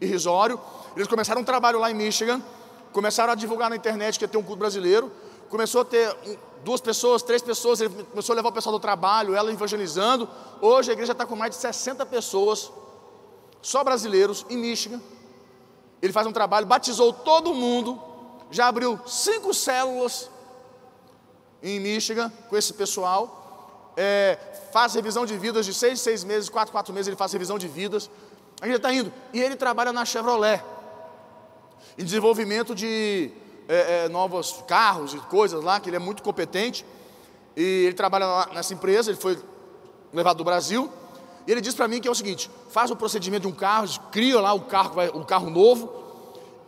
irrisório. 0.00 0.60
Eles 0.94 1.08
começaram 1.08 1.40
um 1.40 1.44
trabalho 1.44 1.78
lá 1.78 1.90
em 1.90 1.94
Michigan, 1.94 2.42
começaram 2.92 3.32
a 3.32 3.36
divulgar 3.36 3.70
na 3.70 3.76
internet 3.76 4.18
que 4.18 4.24
ia 4.24 4.28
ter 4.28 4.38
um 4.38 4.42
culto 4.42 4.58
brasileiro. 4.58 5.10
Começou 5.48 5.80
a 5.80 5.84
ter 5.84 6.14
duas 6.64 6.80
pessoas, 6.80 7.22
três 7.22 7.42
pessoas, 7.42 7.80
ele 7.80 7.90
começou 8.10 8.32
a 8.32 8.36
levar 8.36 8.48
o 8.48 8.52
pessoal 8.52 8.72
do 8.72 8.80
trabalho, 8.80 9.34
ela 9.34 9.52
evangelizando. 9.52 10.28
Hoje 10.60 10.90
a 10.90 10.92
igreja 10.92 11.12
está 11.12 11.24
com 11.24 11.36
mais 11.36 11.54
de 11.54 11.56
60 11.56 12.04
pessoas, 12.06 12.70
só 13.62 13.82
brasileiros, 13.82 14.44
em 14.50 14.56
Michigan. 14.56 15.00
Ele 16.00 16.12
faz 16.12 16.26
um 16.26 16.32
trabalho, 16.32 16.66
batizou 16.66 17.12
todo 17.12 17.54
mundo, 17.54 18.00
já 18.50 18.68
abriu 18.68 18.98
cinco 19.06 19.52
células 19.52 20.30
em 21.62 21.80
Michigan 21.80 22.30
com 22.48 22.56
esse 22.56 22.72
pessoal. 22.72 23.92
É, 23.96 24.38
faz 24.72 24.94
revisão 24.94 25.26
de 25.26 25.36
vidas 25.36 25.66
de 25.66 25.74
seis, 25.74 26.00
seis 26.00 26.22
meses, 26.22 26.48
quatro, 26.48 26.70
quatro 26.70 26.94
meses, 26.94 27.08
ele 27.08 27.16
faz 27.16 27.32
revisão 27.32 27.58
de 27.58 27.66
vidas. 27.66 28.08
A 28.60 28.66
gente 28.66 28.76
está 28.76 28.92
indo. 28.92 29.12
E 29.32 29.40
ele 29.40 29.56
trabalha 29.56 29.92
na 29.92 30.04
Chevrolet, 30.04 30.62
em 31.96 32.04
desenvolvimento 32.04 32.74
de 32.74 33.32
é, 33.68 34.04
é, 34.04 34.08
novos 34.08 34.64
carros 34.66 35.12
e 35.12 35.18
coisas 35.18 35.62
lá, 35.62 35.78
que 35.78 35.90
ele 35.90 35.96
é 35.96 36.00
muito 36.00 36.22
competente. 36.22 36.84
E 37.54 37.84
ele 37.86 37.94
trabalha 37.94 38.46
nessa 38.54 38.72
empresa, 38.72 39.10
ele 39.10 39.20
foi 39.20 39.38
levado 40.12 40.38
do 40.38 40.44
Brasil. 40.44 40.90
E 41.46 41.52
ele 41.52 41.60
diz 41.60 41.74
para 41.74 41.86
mim 41.86 42.00
que 42.00 42.08
é 42.08 42.10
o 42.10 42.14
seguinte: 42.14 42.50
faz 42.70 42.90
o 42.90 42.96
procedimento 42.96 43.42
de 43.42 43.48
um 43.48 43.56
carro, 43.56 43.86
cria 44.10 44.40
lá 44.40 44.54
o 44.54 44.62
carro, 44.62 44.94
o 45.14 45.24
carro 45.24 45.50
novo, 45.50 45.92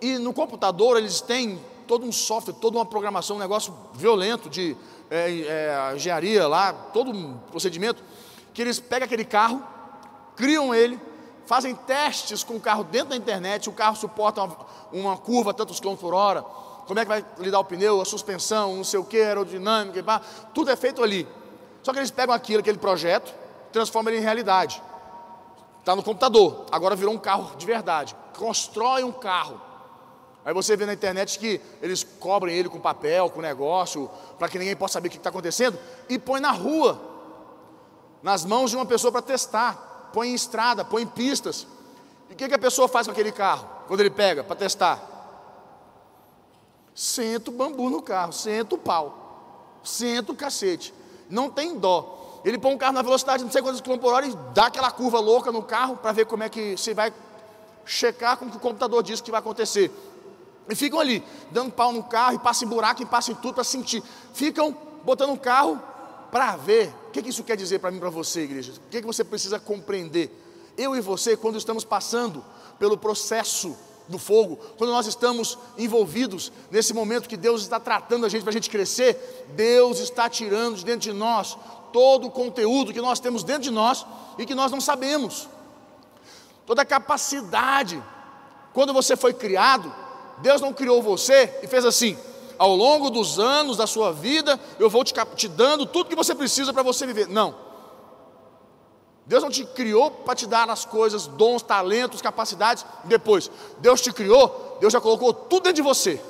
e 0.00 0.18
no 0.18 0.32
computador 0.32 0.96
eles 0.98 1.20
têm 1.20 1.58
todo 1.86 2.06
um 2.06 2.12
software, 2.12 2.54
toda 2.54 2.78
uma 2.78 2.86
programação, 2.86 3.36
um 3.36 3.40
negócio 3.40 3.74
violento 3.94 4.48
de 4.48 4.76
é, 5.10 5.40
é, 5.40 5.92
engenharia 5.96 6.46
lá, 6.46 6.72
todo 6.72 7.10
um 7.10 7.36
procedimento, 7.50 8.02
que 8.54 8.62
eles 8.62 8.78
pegam 8.78 9.06
aquele 9.06 9.24
carro, 9.24 9.62
criam 10.36 10.74
ele, 10.74 11.00
fazem 11.46 11.74
testes 11.74 12.44
com 12.44 12.54
o 12.54 12.60
carro 12.60 12.84
dentro 12.84 13.08
da 13.08 13.16
internet, 13.16 13.68
o 13.68 13.72
carro 13.72 13.96
suporta 13.96 14.44
uma, 14.44 14.56
uma 14.92 15.16
curva 15.16 15.52
tantos 15.52 15.80
quilômetros 15.80 16.08
por 16.08 16.14
hora, 16.14 16.44
como 16.86 16.98
é 16.98 17.04
que 17.04 17.08
vai 17.08 17.24
lidar 17.38 17.60
o 17.60 17.64
pneu, 17.64 18.00
a 18.00 18.04
suspensão, 18.04 18.76
não 18.76 18.84
sei 18.84 18.98
o 18.98 19.04
que, 19.04 19.20
aerodinâmica, 19.20 20.02
pá, 20.02 20.20
tudo 20.54 20.70
é 20.70 20.76
feito 20.76 21.02
ali. 21.02 21.26
Só 21.82 21.92
que 21.92 21.98
eles 21.98 22.10
pegam 22.10 22.34
aquilo, 22.34 22.60
aquele 22.60 22.78
projeto, 22.78 23.34
transformam 23.72 24.12
ele 24.12 24.20
em 24.20 24.24
realidade. 24.24 24.82
Está 25.78 25.96
no 25.96 26.02
computador, 26.02 26.66
agora 26.70 26.94
virou 26.94 27.14
um 27.14 27.18
carro 27.18 27.56
de 27.56 27.64
verdade. 27.64 28.14
Constrói 28.36 29.02
um 29.02 29.12
carro. 29.12 29.60
Aí 30.44 30.54
você 30.54 30.76
vê 30.76 30.86
na 30.86 30.92
internet 30.92 31.38
que 31.38 31.60
eles 31.82 32.02
cobrem 32.18 32.56
ele 32.56 32.68
com 32.68 32.80
papel, 32.80 33.30
com 33.30 33.40
negócio, 33.40 34.10
para 34.38 34.48
que 34.48 34.58
ninguém 34.58 34.76
possa 34.76 34.94
saber 34.94 35.08
o 35.08 35.10
que 35.10 35.16
está 35.16 35.30
acontecendo, 35.30 35.78
e 36.08 36.18
põe 36.18 36.40
na 36.40 36.50
rua, 36.50 37.00
nas 38.22 38.44
mãos 38.44 38.70
de 38.70 38.76
uma 38.76 38.86
pessoa 38.86 39.12
para 39.12 39.22
testar 39.22 39.90
põe 40.12 40.28
em 40.28 40.34
estrada, 40.34 40.84
põe 40.84 41.02
em 41.02 41.06
pistas. 41.06 41.66
E 42.28 42.34
o 42.34 42.36
que, 42.36 42.48
que 42.48 42.54
a 42.54 42.58
pessoa 42.58 42.88
faz 42.88 43.06
com 43.06 43.12
aquele 43.12 43.32
carro, 43.32 43.68
quando 43.86 44.00
ele 44.00 44.10
pega 44.10 44.44
para 44.44 44.56
testar? 44.56 45.09
Senta 47.00 47.50
o 47.50 47.54
bambu 47.54 47.88
no 47.88 48.02
carro, 48.02 48.30
senta 48.30 48.74
o 48.74 48.78
pau, 48.78 49.80
senta 49.82 50.32
o 50.32 50.36
cacete, 50.36 50.92
não 51.30 51.48
tem 51.48 51.78
dó. 51.78 52.42
Ele 52.44 52.58
põe 52.58 52.74
um 52.74 52.76
carro 52.76 52.92
na 52.92 53.00
velocidade 53.00 53.38
de 53.38 53.44
não 53.44 53.50
sei 53.50 53.62
quantos 53.62 53.80
quilômetros 53.80 54.06
por 54.06 54.14
hora 54.14 54.26
e 54.26 54.36
dá 54.52 54.66
aquela 54.66 54.90
curva 54.90 55.18
louca 55.18 55.50
no 55.50 55.62
carro 55.62 55.96
para 55.96 56.12
ver 56.12 56.26
como 56.26 56.42
é 56.42 56.50
que 56.50 56.76
você 56.76 56.92
vai 56.92 57.10
checar 57.86 58.36
com 58.36 58.50
que 58.50 58.58
o 58.58 58.60
computador 58.60 59.02
diz 59.02 59.22
que 59.22 59.30
vai 59.30 59.40
acontecer. 59.40 59.90
E 60.68 60.74
ficam 60.74 61.00
ali, 61.00 61.24
dando 61.50 61.72
pau 61.72 61.90
no 61.90 62.02
carro, 62.02 62.34
e 62.34 62.38
passam 62.38 62.68
em 62.68 62.70
buraco, 62.70 63.02
e 63.02 63.06
passam 63.06 63.34
em 63.34 63.38
tudo 63.38 63.54
para 63.54 63.64
sentir. 63.64 64.02
Ficam 64.34 64.76
botando 65.02 65.32
o 65.32 65.38
carro 65.38 65.82
para 66.30 66.54
ver 66.56 66.92
o 67.08 67.12
que, 67.12 67.22
que 67.22 67.30
isso 67.30 67.42
quer 67.42 67.56
dizer 67.56 67.78
para 67.78 67.90
mim, 67.90 67.98
para 67.98 68.10
você, 68.10 68.42
igreja. 68.42 68.72
O 68.72 68.90
que, 68.90 69.00
que 69.00 69.06
você 69.06 69.24
precisa 69.24 69.58
compreender? 69.58 70.30
Eu 70.76 70.94
e 70.94 71.00
você, 71.00 71.34
quando 71.34 71.56
estamos 71.56 71.82
passando 71.82 72.44
pelo 72.78 72.98
processo 72.98 73.74
do 74.10 74.18
fogo, 74.18 74.58
quando 74.76 74.90
nós 74.90 75.06
estamos 75.06 75.56
envolvidos 75.78 76.52
nesse 76.70 76.92
momento 76.92 77.28
que 77.28 77.36
Deus 77.36 77.62
está 77.62 77.80
tratando 77.80 78.26
a 78.26 78.28
gente 78.28 78.42
para 78.42 78.50
a 78.50 78.52
gente 78.52 78.68
crescer, 78.68 79.46
Deus 79.54 79.98
está 79.98 80.28
tirando 80.28 80.76
de 80.76 80.84
dentro 80.84 81.10
de 81.10 81.12
nós 81.12 81.56
todo 81.92 82.26
o 82.26 82.30
conteúdo 82.30 82.92
que 82.92 83.00
nós 83.00 83.20
temos 83.20 83.42
dentro 83.42 83.62
de 83.62 83.70
nós 83.70 84.04
e 84.38 84.46
que 84.46 84.54
nós 84.54 84.70
não 84.70 84.80
sabemos, 84.80 85.48
toda 86.66 86.82
a 86.82 86.84
capacidade. 86.84 88.02
Quando 88.72 88.92
você 88.92 89.16
foi 89.16 89.32
criado, 89.32 89.92
Deus 90.38 90.60
não 90.60 90.72
criou 90.72 91.02
você 91.02 91.58
e 91.62 91.66
fez 91.66 91.84
assim: 91.84 92.16
ao 92.58 92.74
longo 92.76 93.10
dos 93.10 93.38
anos 93.38 93.76
da 93.76 93.86
sua 93.86 94.12
vida, 94.12 94.58
eu 94.78 94.90
vou 94.90 95.02
te, 95.02 95.14
te 95.34 95.48
dando 95.48 95.86
tudo 95.86 96.08
que 96.08 96.16
você 96.16 96.34
precisa 96.34 96.72
para 96.72 96.82
você 96.82 97.06
viver. 97.06 97.26
Não. 97.28 97.69
Deus 99.26 99.42
não 99.42 99.50
te 99.50 99.64
criou 99.64 100.11
para 100.11 100.35
te 100.35 100.46
dar 100.46 100.68
as 100.70 100.85
coisas, 100.85 101.26
dons, 101.26 101.62
talentos, 101.62 102.20
capacidades 102.20 102.85
depois. 103.04 103.50
Deus 103.78 104.00
te 104.00 104.12
criou, 104.12 104.78
Deus 104.80 104.92
já 104.92 105.00
colocou 105.00 105.33
tudo 105.33 105.64
dentro 105.64 105.76
de 105.76 105.83
você. 105.83 106.20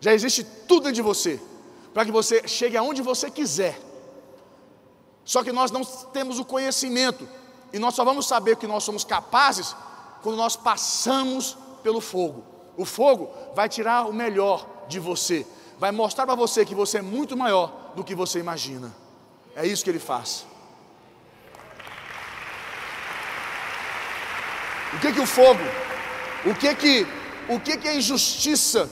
Já 0.00 0.12
existe 0.12 0.44
tudo 0.44 0.84
dentro 0.84 0.96
de 0.96 1.02
você, 1.02 1.40
para 1.94 2.04
que 2.04 2.10
você 2.10 2.46
chegue 2.46 2.76
aonde 2.76 3.00
você 3.00 3.30
quiser. 3.30 3.80
Só 5.24 5.42
que 5.42 5.52
nós 5.52 5.70
não 5.70 5.84
temos 5.84 6.38
o 6.38 6.44
conhecimento, 6.44 7.28
e 7.72 7.78
nós 7.78 7.94
só 7.94 8.04
vamos 8.04 8.26
saber 8.26 8.56
que 8.56 8.66
nós 8.66 8.84
somos 8.84 9.04
capazes 9.04 9.74
quando 10.22 10.36
nós 10.36 10.56
passamos 10.56 11.56
pelo 11.82 12.00
fogo. 12.00 12.44
O 12.76 12.84
fogo 12.84 13.30
vai 13.54 13.68
tirar 13.68 14.08
o 14.08 14.12
melhor 14.12 14.66
de 14.88 14.98
você, 14.98 15.46
vai 15.78 15.90
mostrar 15.90 16.26
para 16.26 16.34
você 16.34 16.64
que 16.64 16.74
você 16.74 16.98
é 16.98 17.02
muito 17.02 17.36
maior 17.36 17.92
do 17.94 18.04
que 18.04 18.14
você 18.14 18.38
imagina. 18.38 18.92
É 19.54 19.66
isso 19.66 19.84
que 19.84 19.90
ele 19.90 19.98
faz. 19.98 20.46
O 24.94 25.00
que 25.00 25.12
que 25.12 25.20
o 25.20 25.26
fogo, 25.26 25.60
o 26.44 26.54
que 26.54 26.74
que, 26.74 27.06
o 27.48 27.58
que 27.58 27.76
que 27.78 27.88
a 27.88 27.94
injustiça 27.94 28.90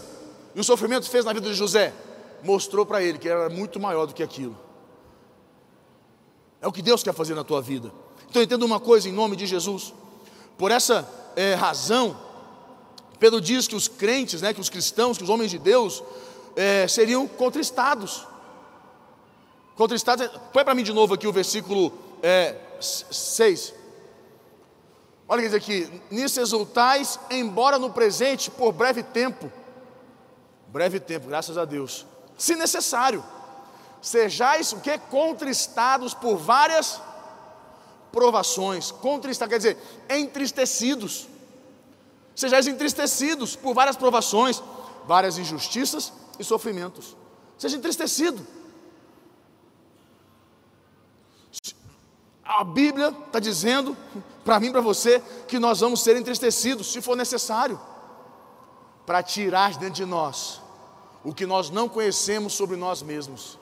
e 0.55 0.61
o 0.61 0.65
sofrimento 0.65 1.09
fez 1.09 1.25
na 1.25 1.33
vida 1.33 1.49
de 1.49 1.55
José? 1.55 1.93
Mostrou 2.43 2.87
para 2.87 3.03
ele 3.03 3.19
que 3.19 3.29
era 3.29 3.51
muito 3.51 3.79
maior 3.79 4.07
do 4.07 4.15
que 4.15 4.23
aquilo. 4.23 4.57
É 6.61 6.67
o 6.67 6.73
que 6.73 6.83
Deus 6.83 7.03
quer 7.03 7.15
fazer 7.15 7.35
na 7.35 7.45
tua 7.45 7.61
vida. 7.61 7.93
Então 8.29 8.41
entenda 8.43 8.65
uma 8.65 8.81
coisa 8.81 9.09
em 9.09 9.13
nome 9.13 9.37
de 9.37 9.47
Jesus. 9.47 9.93
Por 10.57 10.71
essa 10.71 11.09
é, 11.37 11.55
razão, 11.55 12.17
Pedro 13.19 13.41
diz 13.41 13.69
que 13.69 13.77
os 13.77 13.89
crentes, 13.89 14.41
né, 14.41 14.55
que 14.55 14.61
os 14.61 14.71
cristãos, 14.71 15.19
que 15.19 15.25
os 15.25 15.31
homens 15.31 15.51
de 15.51 15.59
Deus 15.59 16.03
é, 16.57 16.87
seriam 16.89 17.27
contristados. 17.27 18.27
Contristados. 19.77 20.29
Põe 20.53 20.65
para 20.65 20.75
mim 20.75 20.83
de 20.83 20.93
novo 20.93 21.15
aqui 21.15 21.27
o 21.27 21.33
versículo 21.33 21.93
é, 22.23 22.57
6. 22.81 23.80
Olha 25.31 25.41
que 25.41 25.49
diz 25.49 25.57
aqui: 25.57 26.03
Nisso 26.11 26.39
exultais, 26.41 27.19
embora 27.31 27.79
no 27.79 27.91
presente, 27.91 28.51
por 28.51 28.73
breve 28.73 29.03
tempo. 29.03 29.51
Breve 30.69 31.01
tempo, 31.01 31.27
graças 31.29 31.57
a 31.57 31.65
Deus. 31.65 32.07
Se 32.37 32.55
necessário, 32.55 33.25
sejais 34.03 34.73
o 34.75 34.81
que? 34.81 34.99
Contristados 34.99 36.13
por 36.13 36.37
várias 36.37 37.01
provações. 38.13 38.91
Contristados 38.91 39.51
quer 39.51 39.59
dizer 39.59 39.79
entristecidos 40.11 41.31
Sejais 42.41 42.67
entristecidos 42.67 43.55
por 43.55 43.75
várias 43.75 43.97
provações, 43.97 44.63
várias 45.07 45.37
injustiças 45.37 46.11
e 46.39 46.45
A 52.45 52.65
Bíblia 52.65 53.15
está 53.27 53.39
dizendo 53.39 53.97
para 54.45 54.59
mim 54.59 54.69
e 54.69 54.73
para 54.73 54.81
você 54.81 55.23
que 55.47 55.59
nós 55.59 55.81
vamos 55.81 56.03
ser 56.03 56.17
entristecidos, 56.17 56.93
se 56.93 57.01
for 57.01 57.17
necessário, 57.17 57.81
para 59.07 59.23
tirar 59.23 59.73
de 59.73 59.79
dentro 59.79 59.95
de 59.95 60.05
nós 60.05 60.61
o 61.23 61.35
que 61.35 61.47
nós 61.47 61.71
não 61.71 61.89
conhecemos 61.89 62.55
sobre 62.55 62.77
nós 62.77 63.03
mesmos, 63.03 63.59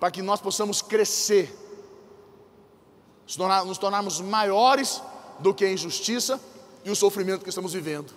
para 0.00 0.10
que 0.10 0.22
nós 0.22 0.40
possamos 0.40 0.82
crescer, 0.82 1.56
nos 3.64 3.78
tornarmos 3.78 4.20
maiores 4.20 5.02
do 5.38 5.54
que 5.54 5.64
a 5.64 5.72
injustiça 5.72 6.40
e 6.84 6.90
o 6.90 6.96
sofrimento 6.96 7.42
que 7.42 7.48
estamos 7.48 7.72
vivendo. 7.72 8.12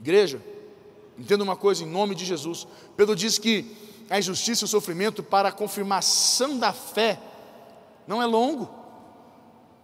Igreja, 0.00 0.40
entenda 1.18 1.44
uma 1.44 1.56
coisa 1.56 1.82
em 1.82 1.86
nome 1.86 2.14
de 2.14 2.24
Jesus. 2.24 2.66
Pedro 2.96 3.16
diz 3.16 3.38
que 3.38 3.76
a 4.10 4.18
injustiça 4.18 4.64
e 4.64 4.66
o 4.66 4.68
sofrimento 4.68 5.22
para 5.22 5.48
a 5.48 5.52
confirmação 5.52 6.58
da 6.58 6.72
fé 6.72 7.18
não 8.06 8.22
é 8.22 8.26
longo, 8.26 8.68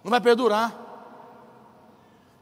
não 0.03 0.11
vai 0.11 0.21
perdurar. 0.21 0.89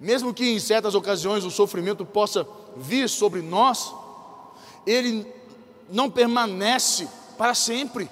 Mesmo 0.00 0.32
que 0.32 0.48
em 0.50 0.60
certas 0.60 0.94
ocasiões 0.94 1.44
o 1.44 1.50
sofrimento 1.50 2.04
possa 2.06 2.46
vir 2.76 3.08
sobre 3.08 3.42
nós, 3.42 3.92
ele 4.86 5.26
não 5.88 6.10
permanece 6.10 7.08
para 7.36 7.54
sempre. 7.54 8.10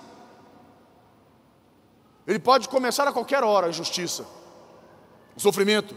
Ele 2.27 2.39
pode 2.39 2.69
começar 2.69 3.07
a 3.07 3.13
qualquer 3.13 3.45
hora 3.45 3.67
a 3.67 3.71
injustiça, 3.71 4.27
o 5.37 5.41
sofrimento, 5.41 5.95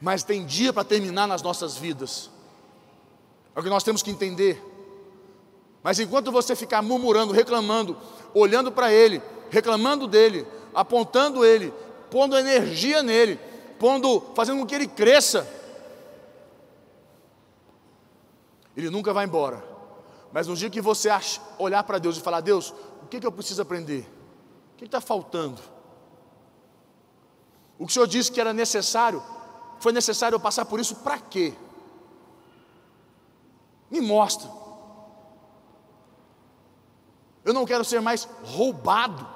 mas 0.00 0.22
tem 0.22 0.46
dia 0.46 0.72
para 0.72 0.84
terminar 0.84 1.26
nas 1.26 1.42
nossas 1.42 1.76
vidas. 1.76 2.30
É 3.54 3.60
o 3.60 3.62
que 3.62 3.68
nós 3.68 3.84
temos 3.84 4.02
que 4.02 4.10
entender. 4.10 4.62
Mas 5.82 6.00
enquanto 6.00 6.32
você 6.32 6.56
ficar 6.56 6.80
murmurando, 6.80 7.34
reclamando, 7.34 7.96
olhando 8.32 8.72
para 8.72 8.90
ele, 8.90 9.20
reclamando 9.54 10.08
dele, 10.08 10.44
apontando 10.74 11.44
ele, 11.44 11.72
pondo 12.10 12.36
energia 12.36 13.02
nele, 13.02 13.38
pondo, 13.78 14.20
fazendo 14.34 14.58
com 14.58 14.66
que 14.66 14.74
ele 14.74 14.88
cresça, 14.88 15.48
ele 18.76 18.90
nunca 18.90 19.12
vai 19.12 19.24
embora. 19.24 19.62
Mas 20.32 20.48
no 20.48 20.56
dia 20.56 20.68
que 20.68 20.80
você 20.80 21.08
olhar 21.56 21.84
para 21.84 21.98
Deus 21.98 22.16
e 22.16 22.20
falar, 22.20 22.40
Deus, 22.40 22.74
o 23.02 23.06
que, 23.06 23.20
que 23.20 23.26
eu 23.26 23.30
preciso 23.30 23.62
aprender? 23.62 24.00
O 24.74 24.76
que 24.76 24.84
está 24.86 25.00
faltando? 25.00 25.62
O 27.78 27.86
que 27.86 27.92
o 27.92 27.94
Senhor 27.94 28.08
disse 28.08 28.32
que 28.32 28.40
era 28.40 28.52
necessário, 28.52 29.22
foi 29.78 29.92
necessário 29.92 30.34
eu 30.34 30.40
passar 30.40 30.64
por 30.64 30.80
isso 30.80 30.96
para 30.96 31.20
quê? 31.20 31.54
Me 33.88 34.00
mostra. 34.00 34.50
Eu 37.44 37.52
não 37.52 37.64
quero 37.64 37.84
ser 37.84 38.00
mais 38.00 38.28
roubado. 38.42 39.33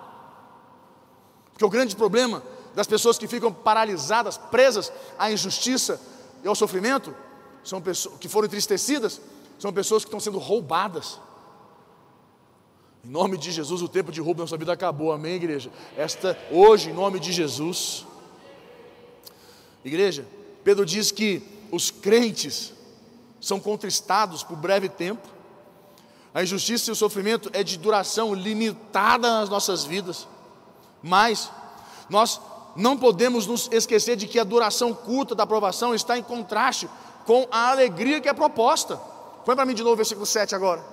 Porque 1.59 1.65
o 1.65 1.69
grande 1.69 1.97
problema 1.97 2.41
das 2.73 2.87
pessoas 2.87 3.19
que 3.19 3.27
ficam 3.27 3.53
paralisadas, 3.53 4.39
presas 4.39 4.93
à 5.19 5.33
injustiça 5.33 6.01
e 6.45 6.47
ao 6.47 6.55
sofrimento, 6.55 7.13
são 7.65 7.83
pessoas 7.83 8.17
que 8.21 8.29
foram 8.29 8.47
entristecidas, 8.47 9.21
são 9.59 9.73
pessoas 9.73 10.05
que 10.05 10.09
estão 10.09 10.21
sendo 10.21 10.39
roubadas. 10.39 11.19
Em 13.05 13.09
nome 13.09 13.37
de 13.37 13.51
Jesus, 13.51 13.83
o 13.83 13.89
tempo 13.89 14.13
de 14.13 14.21
roubo 14.21 14.41
na 14.41 14.47
sua 14.47 14.57
vida 14.57 14.73
acabou, 14.73 15.11
amém, 15.11 15.35
igreja? 15.35 15.69
Esta, 15.97 16.39
hoje, 16.53 16.91
em 16.91 16.95
nome 16.95 17.19
de 17.19 17.33
Jesus. 17.33 18.07
Igreja, 19.85 20.25
Pedro 20.63 20.87
diz 20.87 21.11
que 21.11 21.43
os 21.73 21.91
crentes 21.91 22.73
são 23.41 23.59
contristados 23.59 24.45
por 24.45 24.57
breve 24.57 24.89
tempo, 24.89 25.27
a 26.33 26.41
injustiça 26.41 26.89
e 26.89 26.93
o 26.93 26.97
sofrimento 26.97 27.51
é 27.53 27.65
de 27.65 27.77
duração 27.77 28.33
limitada 28.33 29.41
nas 29.41 29.49
nossas 29.49 29.85
vidas. 29.85 30.29
Mas 31.03 31.51
nós 32.09 32.41
não 32.77 32.97
podemos 32.97 33.47
nos 33.47 33.69
esquecer 33.73 34.17
de 34.17 34.27
que 34.27 34.39
a 34.39 34.45
duração 34.45 34.95
curta 34.95 35.35
da 35.35 35.43
aprovação 35.43 35.95
está 35.95 36.19
em 36.19 36.23
contraste 36.23 36.89
com 37.27 37.47
a 37.51 37.71
alegria 37.71 38.21
que 38.21 38.29
é 38.29 38.33
proposta. 38.33 38.97
Põe 39.45 39.55
para 39.55 39.67
mim 39.67 39.75
de 39.75 39.83
novo 39.83 39.95
o 39.95 39.97
versículo 39.97 40.27
7 40.27 40.55
agora. 40.55 40.85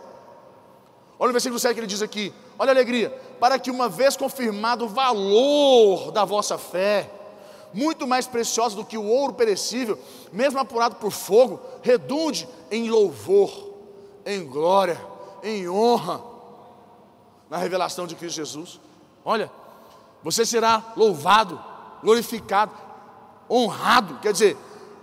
Olha 1.18 1.30
o 1.30 1.34
versículo 1.34 1.60
7 1.60 1.74
que 1.74 1.80
ele 1.80 1.88
diz 1.88 2.02
aqui: 2.02 2.34
Olha 2.58 2.72
a 2.72 2.74
alegria, 2.74 3.10
para 3.40 3.58
que 3.58 3.72
uma 3.72 3.88
vez 3.88 4.18
confirmado 4.18 4.86
o 4.86 4.90
valor 4.90 6.12
da 6.12 6.26
vossa 6.26 6.58
fé, 6.58 7.10
muito 7.74 8.08
mais 8.08 8.28
preciosa 8.28 8.76
do 8.76 8.86
que 8.86 8.98
o 8.98 9.06
ouro 9.06 9.34
perecível, 9.34 9.98
mesmo 10.32 10.60
apurado 10.60 10.96
por 10.96 11.12
fogo, 11.12 11.60
redunde 11.82 12.48
em 12.72 12.90
louvor, 12.90 13.74
em 14.26 14.46
glória 14.46 15.00
em 15.46 15.70
honra 15.70 16.22
na 17.50 17.58
revelação 17.58 18.08
de 18.08 18.16
Cristo 18.16 18.38
Jesus. 18.38 18.82
Olha, 19.24 19.52
você 20.26 20.44
será 20.44 20.82
louvado, 20.98 21.64
glorificado, 22.02 22.72
honrado. 23.48 24.18
Quer 24.24 24.34
dizer, 24.34 24.58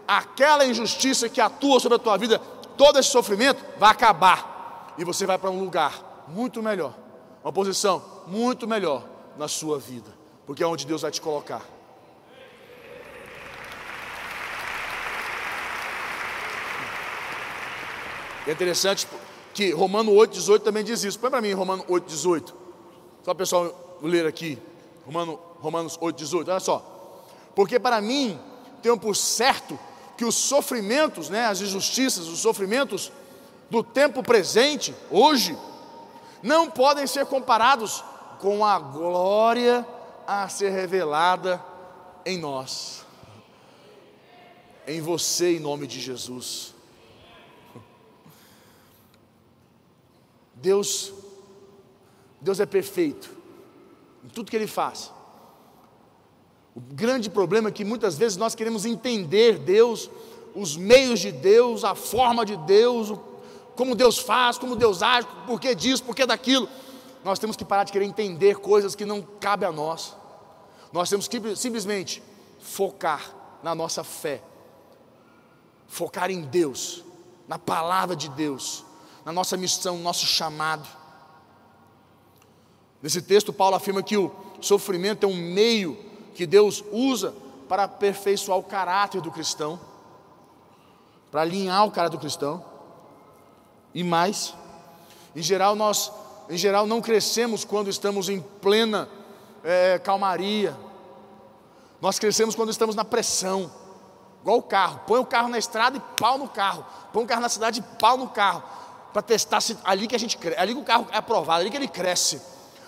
aquela 0.06 0.66
injustiça 0.66 1.28
que 1.28 1.40
atua 1.40 1.78
sobre 1.78 1.94
a 1.94 1.98
tua 2.00 2.16
vida, 2.16 2.40
todo 2.76 2.98
esse 2.98 3.10
sofrimento 3.10 3.64
vai 3.78 3.92
acabar 3.92 4.94
e 4.98 5.04
você 5.04 5.24
vai 5.24 5.38
para 5.38 5.48
um 5.48 5.60
lugar 5.60 6.24
muito 6.26 6.60
melhor, 6.60 6.92
uma 7.40 7.52
posição 7.52 8.02
muito 8.26 8.66
melhor 8.66 9.04
na 9.38 9.46
sua 9.46 9.78
vida, 9.78 10.10
porque 10.44 10.64
é 10.64 10.66
onde 10.66 10.84
Deus 10.84 11.02
vai 11.02 11.12
te 11.12 11.20
colocar. 11.20 11.62
É 18.44 18.50
interessante 18.50 19.06
que 19.54 19.70
Romano 19.70 20.10
8,18 20.10 20.62
também 20.62 20.82
diz 20.82 21.04
isso. 21.04 21.16
Põe 21.20 21.30
para 21.30 21.40
mim 21.40 21.52
Romano 21.52 21.84
8,18. 21.84 22.52
Só 23.22 23.30
o 23.30 23.34
pessoal 23.36 23.98
ler 24.02 24.26
aqui. 24.26 24.58
Romano, 25.04 25.38
Romanos 25.60 25.98
8,18. 25.98 26.48
Olha 26.48 26.60
só. 26.60 27.24
Porque 27.54 27.78
para 27.78 28.00
mim, 28.00 28.38
tenho 28.82 28.98
por 28.98 29.14
certo 29.16 29.78
que 30.16 30.24
os 30.24 30.34
sofrimentos, 30.34 31.28
né, 31.28 31.46
as 31.46 31.60
injustiças, 31.60 32.28
os 32.28 32.40
sofrimentos 32.40 33.12
do 33.70 33.82
tempo 33.82 34.22
presente, 34.22 34.94
hoje, 35.10 35.56
não 36.42 36.70
podem 36.70 37.06
ser 37.06 37.26
comparados 37.26 38.04
com 38.40 38.64
a 38.64 38.78
glória 38.78 39.86
a 40.26 40.48
ser 40.48 40.70
revelada 40.70 41.62
em 42.24 42.38
nós, 42.38 43.04
em 44.86 45.00
você, 45.00 45.56
em 45.56 45.60
nome 45.60 45.86
de 45.86 46.00
Jesus. 46.00 46.74
Deus, 50.54 51.12
Deus 52.40 52.60
é 52.60 52.66
perfeito 52.66 53.41
em 54.24 54.28
tudo 54.28 54.50
que 54.50 54.56
Ele 54.56 54.66
faz. 54.66 55.12
O 56.74 56.80
grande 56.80 57.28
problema 57.28 57.68
é 57.68 57.72
que 57.72 57.84
muitas 57.84 58.16
vezes 58.16 58.36
nós 58.36 58.54
queremos 58.54 58.84
entender 58.84 59.58
Deus, 59.58 60.10
os 60.54 60.76
meios 60.76 61.20
de 61.20 61.30
Deus, 61.30 61.84
a 61.84 61.94
forma 61.94 62.44
de 62.46 62.56
Deus, 62.56 63.12
como 63.76 63.94
Deus 63.94 64.18
faz, 64.18 64.58
como 64.58 64.76
Deus 64.76 65.02
age, 65.02 65.26
por 65.46 65.60
que 65.60 65.74
disso, 65.74 66.02
por 66.02 66.14
que 66.14 66.24
daquilo. 66.24 66.68
Nós 67.24 67.38
temos 67.38 67.56
que 67.56 67.64
parar 67.64 67.84
de 67.84 67.92
querer 67.92 68.04
entender 68.04 68.56
coisas 68.56 68.94
que 68.94 69.04
não 69.04 69.22
cabem 69.22 69.68
a 69.68 69.72
nós. 69.72 70.16
Nós 70.92 71.08
temos 71.08 71.28
que 71.28 71.56
simplesmente 71.56 72.22
focar 72.60 73.34
na 73.62 73.74
nossa 73.74 74.02
fé, 74.02 74.42
focar 75.86 76.30
em 76.30 76.42
Deus, 76.42 77.04
na 77.46 77.58
palavra 77.58 78.16
de 78.16 78.28
Deus 78.30 78.84
na 79.24 79.32
nossa 79.32 79.56
missão, 79.56 79.96
no 79.96 80.02
nosso 80.02 80.26
chamado. 80.26 80.88
Nesse 83.02 83.20
texto, 83.20 83.52
Paulo 83.52 83.74
afirma 83.76 84.02
que 84.02 84.16
o 84.16 84.30
sofrimento 84.60 85.24
é 85.24 85.28
um 85.28 85.34
meio 85.34 85.98
que 86.34 86.46
Deus 86.46 86.84
usa 86.92 87.34
para 87.68 87.84
aperfeiçoar 87.84 88.58
o 88.58 88.62
caráter 88.62 89.20
do 89.20 89.30
cristão, 89.30 89.80
para 91.30 91.40
alinhar 91.40 91.84
o 91.86 91.90
caráter 91.90 92.16
do 92.16 92.20
cristão. 92.20 92.64
E 93.94 94.04
mais, 94.04 94.54
em 95.34 95.42
geral, 95.42 95.74
nós, 95.74 96.12
em 96.48 96.56
geral, 96.56 96.86
não 96.86 97.00
crescemos 97.00 97.64
quando 97.64 97.90
estamos 97.90 98.28
em 98.28 98.40
plena 98.40 99.08
é, 99.64 99.98
calmaria. 99.98 100.76
Nós 102.00 102.18
crescemos 102.18 102.54
quando 102.54 102.70
estamos 102.70 102.94
na 102.94 103.04
pressão, 103.04 103.70
igual 104.42 104.58
o 104.58 104.62
carro. 104.62 105.00
Põe 105.06 105.18
o 105.20 105.26
carro 105.26 105.48
na 105.48 105.58
estrada 105.58 105.96
e 105.96 106.20
pau 106.20 106.38
no 106.38 106.48
carro. 106.48 106.84
Põe 107.12 107.24
o 107.24 107.26
carro 107.26 107.42
na 107.42 107.48
cidade 107.48 107.80
e 107.80 107.98
pau 107.98 108.16
no 108.16 108.28
carro 108.28 108.62
para 109.12 109.22
testar 109.22 109.60
se 109.60 109.76
ali 109.84 110.06
que 110.06 110.16
a 110.16 110.18
gente 110.18 110.38
ali 110.56 110.74
que 110.74 110.80
o 110.80 110.84
carro 110.84 111.06
é 111.12 111.18
aprovado, 111.18 111.60
ali 111.60 111.70
que 111.70 111.76
ele 111.76 111.88
cresce, 111.88 112.40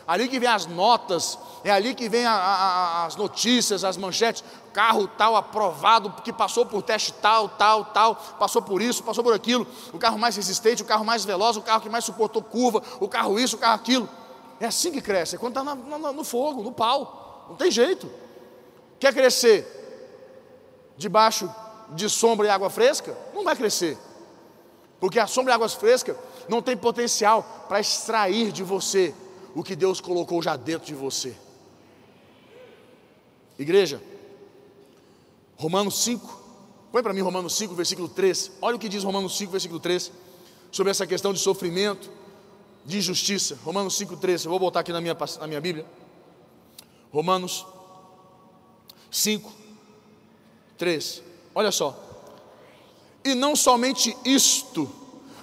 ali 0.06 0.28
que 0.28 0.38
vem 0.38 0.48
as 0.48 0.66
notas, 0.66 1.38
é 1.62 1.70
ali 1.70 1.94
que 1.94 2.08
vem 2.08 2.26
a, 2.26 2.32
a, 2.32 3.06
as 3.06 3.16
notícias, 3.16 3.84
as 3.84 3.96
manchetes, 3.96 4.44
carro 4.72 5.08
tal 5.08 5.36
aprovado, 5.36 6.10
que 6.22 6.32
passou 6.32 6.66
por 6.66 6.82
teste 6.82 7.12
tal, 7.14 7.48
tal, 7.48 7.86
tal, 7.86 8.16
passou 8.38 8.60
por 8.60 8.82
isso, 8.82 9.02
passou 9.02 9.24
por 9.24 9.32
aquilo, 9.32 9.66
o 9.92 9.98
carro 9.98 10.18
mais 10.18 10.36
resistente, 10.36 10.82
o 10.82 10.84
carro 10.84 11.04
mais 11.04 11.24
veloz, 11.24 11.56
o 11.56 11.62
carro 11.62 11.80
que 11.80 11.88
mais 11.88 12.04
suportou 12.04 12.42
curva, 12.42 12.82
o 13.00 13.08
carro 13.08 13.38
isso, 13.38 13.56
o 13.56 13.58
carro 13.58 13.76
aquilo. 13.76 14.08
É 14.60 14.66
assim 14.66 14.92
que 14.92 15.00
cresce, 15.00 15.36
é 15.36 15.38
quando 15.38 15.58
está 15.58 15.74
no 15.74 16.24
fogo, 16.24 16.62
no 16.62 16.72
pau, 16.72 17.46
não 17.48 17.56
tem 17.56 17.70
jeito. 17.70 18.10
Quer 18.98 19.12
crescer 19.12 19.82
debaixo 20.96 21.52
de 21.90 22.08
sombra 22.08 22.46
e 22.46 22.50
água 22.50 22.70
fresca? 22.70 23.16
Não 23.34 23.44
vai 23.44 23.56
crescer. 23.56 23.98
Porque 25.00 25.18
a 25.18 25.26
sombra 25.26 25.52
de 25.52 25.56
águas 25.56 25.74
frescas 25.74 26.16
não 26.48 26.62
tem 26.62 26.76
potencial 26.76 27.66
para 27.68 27.80
extrair 27.80 28.52
de 28.52 28.62
você 28.62 29.14
o 29.54 29.62
que 29.62 29.76
Deus 29.76 30.00
colocou 30.00 30.42
já 30.42 30.56
dentro 30.56 30.86
de 30.86 30.94
você. 30.94 31.36
Igreja, 33.58 34.02
Romanos 35.56 36.02
5, 36.02 36.42
põe 36.90 37.02
para 37.02 37.12
mim 37.12 37.20
Romanos 37.20 37.56
5, 37.56 37.74
versículo 37.74 38.08
3. 38.08 38.52
Olha 38.60 38.76
o 38.76 38.78
que 38.78 38.88
diz 38.88 39.04
Romanos 39.04 39.36
5, 39.38 39.52
versículo 39.52 39.78
3, 39.78 40.10
sobre 40.72 40.90
essa 40.90 41.06
questão 41.06 41.32
de 41.32 41.38
sofrimento, 41.38 42.10
de 42.84 42.98
injustiça. 42.98 43.56
Romanos 43.64 43.96
5, 43.96 44.16
3. 44.16 44.44
Eu 44.44 44.50
vou 44.50 44.58
botar 44.58 44.80
aqui 44.80 44.92
na 44.92 45.00
minha, 45.00 45.16
na 45.40 45.46
minha 45.46 45.60
Bíblia. 45.60 45.86
Romanos 47.12 47.64
5, 49.10 49.52
3. 50.76 51.22
Olha 51.54 51.70
só. 51.70 51.96
E 53.24 53.34
não 53.34 53.54
somente 53.54 54.16
isto, 54.24 54.90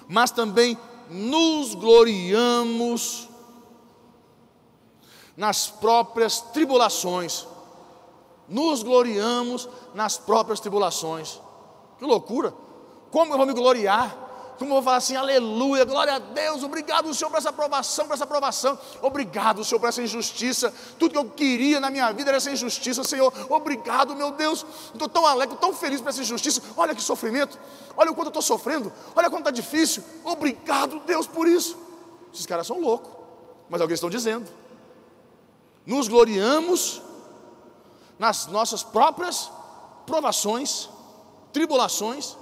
mas 0.07 0.31
também 0.31 0.77
nos 1.09 1.73
gloriamos 1.73 3.30
nas 5.35 5.67
próprias 5.67 6.41
tribulações. 6.41 7.47
Nos 8.47 8.83
gloriamos 8.83 9.69
nas 9.93 10.17
próprias 10.17 10.59
tribulações. 10.59 11.39
Que 11.97 12.05
loucura! 12.05 12.53
Como 13.11 13.33
eu 13.33 13.37
vou 13.37 13.45
me 13.45 13.53
gloriar? 13.53 14.29
Como 14.61 14.69
eu 14.69 14.75
vou 14.75 14.83
falar 14.83 14.97
assim, 14.97 15.15
aleluia, 15.15 15.83
glória 15.85 16.13
a 16.13 16.19
Deus, 16.19 16.61
obrigado 16.61 17.11
Senhor 17.15 17.31
por 17.31 17.37
essa 17.37 17.49
aprovação, 17.49 18.05
por 18.05 18.13
essa 18.13 18.25
aprovação, 18.25 18.77
obrigado 19.01 19.63
Senhor 19.63 19.79
por 19.79 19.89
essa 19.89 20.03
injustiça, 20.03 20.71
tudo 20.99 21.13
que 21.13 21.17
eu 21.17 21.25
queria 21.31 21.79
na 21.79 21.89
minha 21.89 22.11
vida 22.11 22.29
era 22.29 22.37
essa 22.37 22.51
injustiça, 22.51 23.03
Senhor, 23.03 23.33
obrigado 23.49 24.15
meu 24.15 24.29
Deus, 24.29 24.63
estou 24.93 25.09
tão 25.09 25.25
alegre, 25.25 25.57
tão 25.59 25.73
feliz 25.73 25.99
por 25.99 26.09
essa 26.09 26.21
injustiça, 26.21 26.61
olha 26.77 26.93
que 26.93 27.01
sofrimento, 27.01 27.57
olha 27.97 28.11
o 28.11 28.13
quanto 28.13 28.27
eu 28.27 28.29
estou 28.39 28.43
sofrendo, 28.43 28.93
olha 29.15 29.31
quanto 29.31 29.47
está 29.47 29.51
difícil, 29.51 30.03
obrigado 30.23 30.99
Deus 31.07 31.25
por 31.25 31.47
isso. 31.47 31.75
Esses 32.31 32.45
caras 32.45 32.67
são 32.67 32.79
loucos, 32.79 33.11
mas 33.67 33.81
é 33.81 33.83
que 33.83 33.89
eles 33.89 33.97
estão 33.97 34.11
dizendo. 34.11 34.47
Nos 35.85 36.07
gloriamos 36.07 37.01
nas 38.19 38.47
nossas 38.47 38.83
próprias 38.83 39.51
provações, 40.05 40.89
tribulações, 41.51 42.37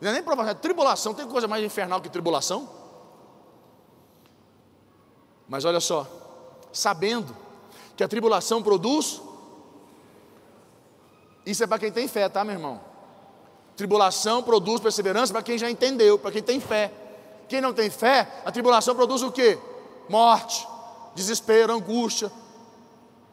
não 0.00 0.10
é 0.10 0.12
nem 0.12 0.22
provação, 0.22 0.50
é 0.50 0.54
tribulação. 0.54 1.14
Tem 1.14 1.26
coisa 1.26 1.48
mais 1.48 1.64
infernal 1.64 2.00
que 2.00 2.08
tribulação? 2.08 2.68
Mas 5.48 5.64
olha 5.64 5.80
só, 5.80 6.06
sabendo 6.72 7.34
que 7.96 8.04
a 8.04 8.08
tribulação 8.08 8.62
produz, 8.62 9.22
isso 11.46 11.64
é 11.64 11.66
para 11.66 11.78
quem 11.78 11.92
tem 11.92 12.06
fé, 12.08 12.28
tá, 12.28 12.44
meu 12.44 12.54
irmão? 12.54 12.80
Tribulação 13.76 14.42
produz 14.42 14.80
perseverança 14.80 15.32
para 15.32 15.42
quem 15.42 15.56
já 15.56 15.70
entendeu, 15.70 16.18
para 16.18 16.32
quem 16.32 16.42
tem 16.42 16.60
fé. 16.60 16.92
Quem 17.48 17.60
não 17.60 17.72
tem 17.72 17.88
fé, 17.88 18.42
a 18.44 18.50
tribulação 18.50 18.94
produz 18.94 19.22
o 19.22 19.30
que? 19.30 19.58
Morte, 20.08 20.66
desespero, 21.14 21.72
angústia, 21.72 22.30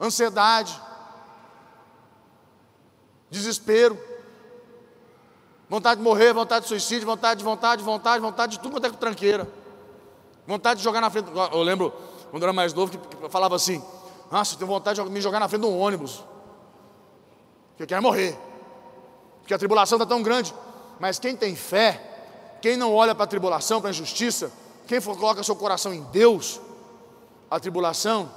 ansiedade, 0.04 0.80
desespero. 3.30 3.98
Vontade 5.70 5.98
de 5.98 6.04
morrer, 6.04 6.34
vontade 6.34 6.64
de 6.64 6.70
suicídio, 6.70 7.08
vontade 7.08 7.40
de 7.40 7.44
vontade, 7.44 7.82
vontade, 7.82 8.22
vontade 8.22 8.52
de 8.54 8.60
tudo 8.60 8.74
quanto 8.74 8.86
é 8.86 8.90
tranqueira. 8.92 9.48
Vontade 10.46 10.80
de 10.80 10.84
jogar 10.84 11.02
na 11.02 11.10
frente. 11.10 11.32
Eu 11.52 11.64
lembro, 11.64 11.92
quando 12.30 12.44
eu 12.44 12.48
era 12.48 12.54
mais 12.54 12.74
novo, 12.74 12.96
que 12.96 13.30
falava 13.30 13.56
assim: 13.56 13.82
Nossa, 14.30 14.54
eu 14.54 14.60
tenho 14.60 14.70
vontade 14.70 15.02
de 15.02 15.10
me 15.10 15.22
jogar 15.22 15.40
na 15.40 15.48
frente 15.48 15.62
de 15.62 15.68
um 15.68 15.80
ônibus. 15.80 16.24
Porque 17.70 17.84
eu 17.84 17.88
quero 17.88 18.04
morrer. 18.04 18.38
Porque 19.40 19.54
a 19.54 19.58
tribulação 19.58 19.98
está 19.98 20.06
tão 20.06 20.22
grande. 20.22 20.54
Mas 21.00 21.18
quem 21.18 21.36
tem 21.36 21.56
fé, 21.56 22.58
quem 22.62 22.78
não 22.78 22.94
olha 22.94 23.16
para 23.16 23.24
a 23.24 23.28
tribulação, 23.28 23.82
para 23.82 23.90
a 23.90 23.92
injustiça, 23.92 24.52
quem 24.86 25.02
for, 25.02 25.18
coloca 25.18 25.42
seu 25.44 25.56
coração 25.56 25.94
em 25.94 26.04
Deus, 26.04 26.62
a 27.50 27.60
tribulação 27.60 28.30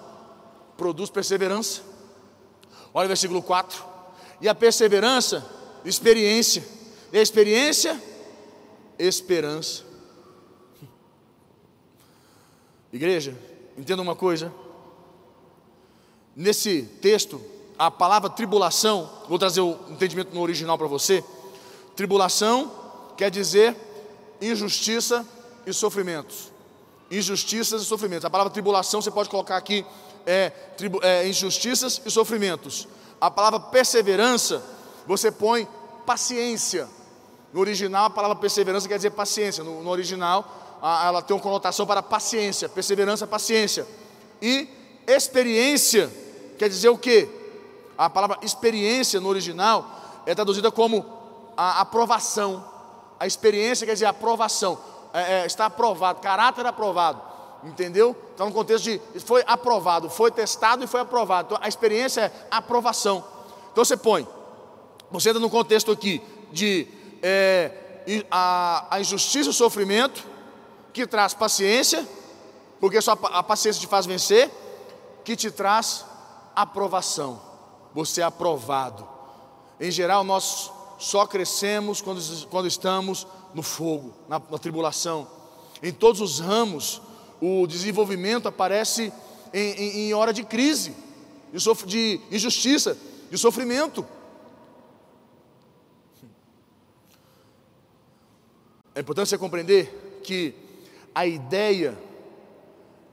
produz 0.76 1.10
perseverança. 1.10 1.82
Olha 2.92 3.06
o 3.06 3.08
versículo 3.08 3.42
4. 3.42 3.84
E 4.40 4.48
a 4.48 4.54
perseverança, 4.54 5.44
experiência. 5.84 6.64
E 7.12 7.18
a 7.18 7.22
experiência, 7.22 8.00
esperança. 8.98 9.84
Igreja, 12.92 13.36
entenda 13.76 14.02
uma 14.02 14.16
coisa. 14.16 14.52
Nesse 16.34 16.82
texto, 17.00 17.40
a 17.78 17.90
palavra 17.90 18.30
tribulação, 18.30 19.10
vou 19.28 19.38
trazer 19.38 19.60
o 19.60 19.78
entendimento 19.90 20.34
no 20.34 20.40
original 20.40 20.78
para 20.78 20.86
você. 20.86 21.24
Tribulação 21.94 22.70
quer 23.16 23.30
dizer 23.30 23.76
injustiça 24.40 25.26
e 25.66 25.72
sofrimentos. 25.72 26.52
Injustiças 27.11 27.83
e 27.83 27.85
sofrimentos. 27.85 28.25
A 28.25 28.31
palavra 28.31 28.53
tribulação 28.53 29.01
você 29.01 29.11
pode 29.11 29.29
colocar 29.29 29.57
aqui 29.57 29.85
é, 30.27 30.51
tribu, 30.51 31.01
é, 31.03 31.27
injustiças 31.29 32.01
e 32.05 32.11
sofrimentos. 32.11 32.88
A 33.21 33.31
palavra 33.31 33.61
perseverança 33.61 34.62
você 35.07 35.31
põe 35.31 35.69
paciência. 36.05 36.88
No 37.53 37.61
original, 37.61 38.07
a 38.07 38.11
palavra 38.11 38.37
perseverança 38.37 38.88
quer 38.88 38.97
dizer 38.97 39.11
paciência. 39.11 39.62
No, 39.62 39.83
no 39.83 39.90
original, 39.90 40.79
a, 40.83 41.07
ela 41.07 41.23
tem 41.23 41.35
uma 41.35 41.42
conotação 41.42 41.87
para 41.87 42.03
paciência, 42.03 42.69
perseverança, 42.69 43.27
paciência. 43.27 43.87
E 44.42 44.69
experiência 45.07 46.11
quer 46.59 46.69
dizer 46.69 46.88
o 46.88 46.99
quê? 46.99 47.29
A 47.97 48.11
palavra 48.11 48.38
experiência 48.42 49.21
no 49.21 49.29
original 49.29 50.23
é 50.27 50.35
traduzida 50.35 50.71
como 50.71 51.05
a 51.57 51.81
aprovação. 51.81 52.64
A 53.19 53.27
experiência 53.27 53.87
quer 53.87 53.95
dizer 53.95 54.07
aprovação. 54.07 54.79
É, 55.16 55.40
é, 55.40 55.46
está 55.46 55.64
aprovado, 55.64 56.20
caráter 56.20 56.66
aprovado. 56.66 57.22
Entendeu? 57.64 58.14
Está 58.33 58.44
no 58.44 58.52
contexto 58.52 58.85
de 58.85 59.00
foi 59.20 59.42
aprovado, 59.46 60.11
foi 60.11 60.31
testado 60.31 60.85
e 60.85 60.87
foi 60.87 61.00
aprovado. 61.00 61.46
Então 61.55 61.59
a 61.64 61.66
experiência 61.66 62.20
é 62.20 62.33
aprovação. 62.50 63.24
Então 63.72 63.83
você 63.83 63.96
põe, 63.96 64.29
você 65.11 65.31
entra 65.31 65.40
no 65.40 65.48
contexto 65.48 65.90
aqui 65.90 66.22
de 66.52 66.87
é, 67.22 67.72
a, 68.31 68.87
a 68.90 69.00
injustiça 69.00 69.48
e 69.48 69.50
o 69.50 69.55
sofrimento, 69.55 70.22
que 70.92 71.07
traz 71.07 71.33
paciência, 71.33 72.07
porque 72.79 73.00
só 73.00 73.12
a 73.12 73.42
paciência 73.42 73.81
te 73.81 73.87
faz 73.87 74.05
vencer, 74.05 74.50
que 75.24 75.35
te 75.35 75.50
traz 75.50 76.05
aprovação. 76.55 77.40
Você 77.94 78.20
é 78.20 78.24
aprovado. 78.24 79.09
Em 79.81 79.90
geral, 79.90 80.22
nós 80.24 80.70
só 80.98 81.26
crescemos 81.26 82.02
quando, 82.02 82.20
quando 82.48 82.68
estamos 82.68 83.26
no 83.54 83.62
fogo, 83.62 84.12
na, 84.28 84.40
na 84.50 84.59
tribulação. 84.59 85.26
Em 85.82 85.92
todos 85.92 86.20
os 86.20 86.40
ramos, 86.40 87.02
o 87.40 87.66
desenvolvimento 87.66 88.48
aparece 88.48 89.12
em, 89.52 89.72
em, 89.72 89.98
em 90.09 90.14
hora 90.14 90.32
de 90.32 90.44
crise, 90.44 90.94
de, 91.52 91.87
de 91.87 92.20
injustiça, 92.30 92.96
de 93.30 93.38
sofrimento. 93.38 94.06
É 98.94 99.00
importante 99.00 99.28
você 99.28 99.38
compreender 99.38 100.20
que 100.22 100.54
a 101.14 101.26
ideia 101.26 101.96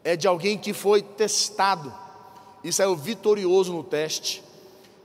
é 0.04 0.16
de 0.16 0.28
alguém 0.28 0.58
que 0.58 0.74
foi 0.74 1.02
testado 1.02 1.94
e 2.64 2.72
saiu 2.72 2.96
vitorioso 2.96 3.74
no 3.74 3.84
teste, 3.84 4.44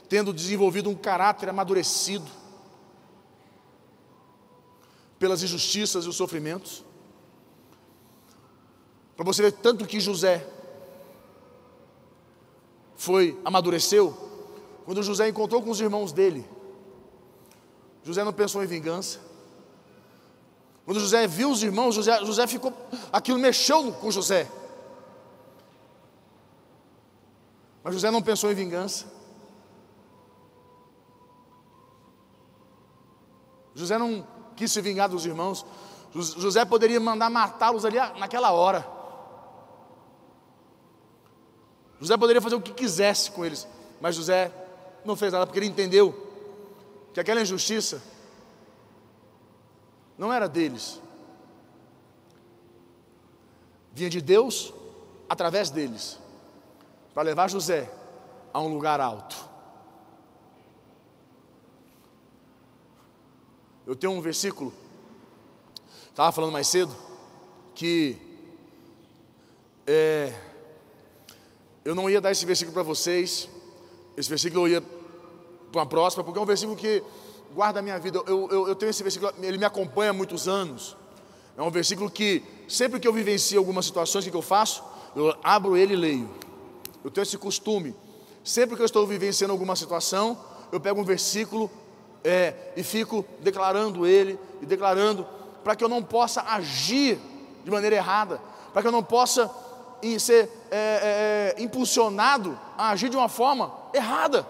tendo 0.09 0.33
desenvolvido 0.33 0.89
um 0.89 0.95
caráter 0.95 1.49
amadurecido 1.49 2.38
pelas 5.19 5.43
injustiças 5.43 6.05
e 6.05 6.09
os 6.09 6.17
sofrimentos. 6.17 6.85
Para 9.17 9.25
você 9.25 9.43
ver 9.43 9.53
tanto 9.53 9.87
que 9.87 10.01
José 10.01 10.47
foi 12.97 13.41
amadureceu, 13.45 14.17
quando 14.85 15.03
José 15.03 15.29
encontrou 15.29 15.63
com 15.63 15.71
os 15.71 15.81
irmãos 15.81 16.13
dele, 16.13 16.49
José 18.05 18.25
não 18.25 18.33
pensou 18.33 18.63
em 18.63 18.67
vingança, 18.67 19.21
quando 20.89 21.01
José 21.01 21.27
viu 21.27 21.51
os 21.51 21.63
irmãos, 21.63 21.95
José, 21.95 22.25
José 22.25 22.47
ficou. 22.47 22.73
Aquilo 23.13 23.39
mexeu 23.39 23.93
com 23.93 24.11
José. 24.11 24.51
Mas 27.85 27.93
José 27.93 28.11
não 28.11 28.23
pensou 28.23 28.51
em 28.51 28.55
vingança. 28.55 29.05
José 33.75 33.99
não 33.99 34.27
quis 34.59 34.73
se 34.73 34.81
vingar 34.81 35.09
dos 35.09 35.25
irmãos. 35.25 35.65
José 36.13 36.65
poderia 36.65 36.99
mandar 36.99 37.31
matá-los 37.31 37.85
ali 37.85 37.97
naquela 38.19 38.51
hora. 38.51 38.87
José 42.01 42.17
poderia 42.17 42.43
fazer 42.43 42.57
o 42.57 42.61
que 42.61 42.73
quisesse 42.73 43.31
com 43.31 43.45
eles, 43.45 43.67
mas 44.01 44.17
José 44.17 44.53
não 45.05 45.17
fez 45.17 45.33
nada 45.33 45.47
porque 45.47 45.59
ele 45.59 45.67
entendeu 45.67 46.27
que 47.13 47.21
aquela 47.21 47.41
injustiça 47.41 48.03
não 50.17 50.33
era 50.33 50.49
deles. 50.49 51.01
Vinha 53.93 54.11
de 54.11 54.21
Deus 54.21 54.73
através 55.29 55.71
deles, 55.71 56.19
para 57.13 57.23
levar 57.23 57.51
José 57.51 57.91
a 58.53 58.61
um 58.61 58.73
lugar 58.73 59.01
alto. 59.01 59.48
Eu 63.89 63.97
tenho 63.97 64.13
um 64.13 64.21
versículo, 64.21 64.71
estava 66.11 66.31
falando 66.31 66.53
mais 66.53 66.67
cedo, 66.67 66.95
que 67.75 68.19
é, 69.87 70.31
eu 71.87 71.95
não 71.95 72.11
ia 72.11 72.21
dar 72.21 72.31
esse 72.31 72.45
versículo 72.45 72.75
para 72.75 72.83
vocês, 72.83 73.49
esse 74.15 74.29
versículo 74.29 74.67
eu 74.67 74.73
ia 74.73 74.83
para 75.73 75.81
uma 75.81 75.87
próxima, 75.87 76.23
porque 76.23 76.39
é 76.39 76.43
um 76.43 76.45
versículo 76.45 76.77
que 76.77 77.03
guarda 77.55 77.79
a 77.79 77.83
minha 77.83 77.99
vida. 77.99 78.23
Eu, 78.27 78.51
eu, 78.51 78.69
eu 78.69 78.75
tenho 78.75 78.91
esse 78.91 79.03
versículo, 79.03 79.33
ele 79.41 79.57
me 79.57 79.65
acompanha 79.65 80.11
há 80.11 80.13
muitos 80.13 80.47
anos. 80.47 80.95
É 81.57 81.63
um 81.63 81.71
versículo 81.71 82.11
que, 82.11 82.45
sempre 82.69 83.01
que 83.01 83.09
eu 83.09 83.13
vivencio 83.15 83.59
algumas 83.59 83.87
situações, 83.87 84.27
o 84.27 84.31
que 84.31 84.37
eu 84.37 84.43
faço? 84.43 84.85
Eu 85.17 85.35
abro 85.43 85.79
ele 85.79 85.95
e 85.95 85.97
leio. 85.97 86.31
Eu 87.03 87.11
tenho 87.11 87.23
esse 87.23 87.39
costume. 87.39 87.97
Sempre 88.45 88.77
que 88.77 88.83
eu 88.83 88.87
estou 88.87 89.07
vivenciando 89.07 89.53
alguma 89.53 89.75
situação, 89.75 90.39
eu 90.71 90.79
pego 90.79 91.01
um 91.01 91.05
versículo 91.05 91.71
é, 92.25 92.73
e 92.77 92.83
fico 92.83 93.25
declarando 93.41 94.07
ele 94.07 94.39
e 94.61 94.67
declarando 94.67 95.27
para 95.63 95.77
que 95.77 95.85
eu 95.85 95.89
não 95.89 96.03
possa 96.03 96.43
agir 96.43 97.19
de 97.65 97.71
maneira 97.71 97.97
errada, 97.97 98.41
para 98.73 98.83
que 98.83 98.89
eu 98.89 98.93
não 98.93 99.03
possa 99.03 99.51
ser 100.19 100.49
é, 100.71 101.55
é, 101.55 101.55
é, 101.59 101.63
impulsionado 101.63 102.59
a 102.77 102.91
agir 102.91 103.09
de 103.09 103.17
uma 103.17 103.29
forma 103.29 103.73
errada. 103.93 104.47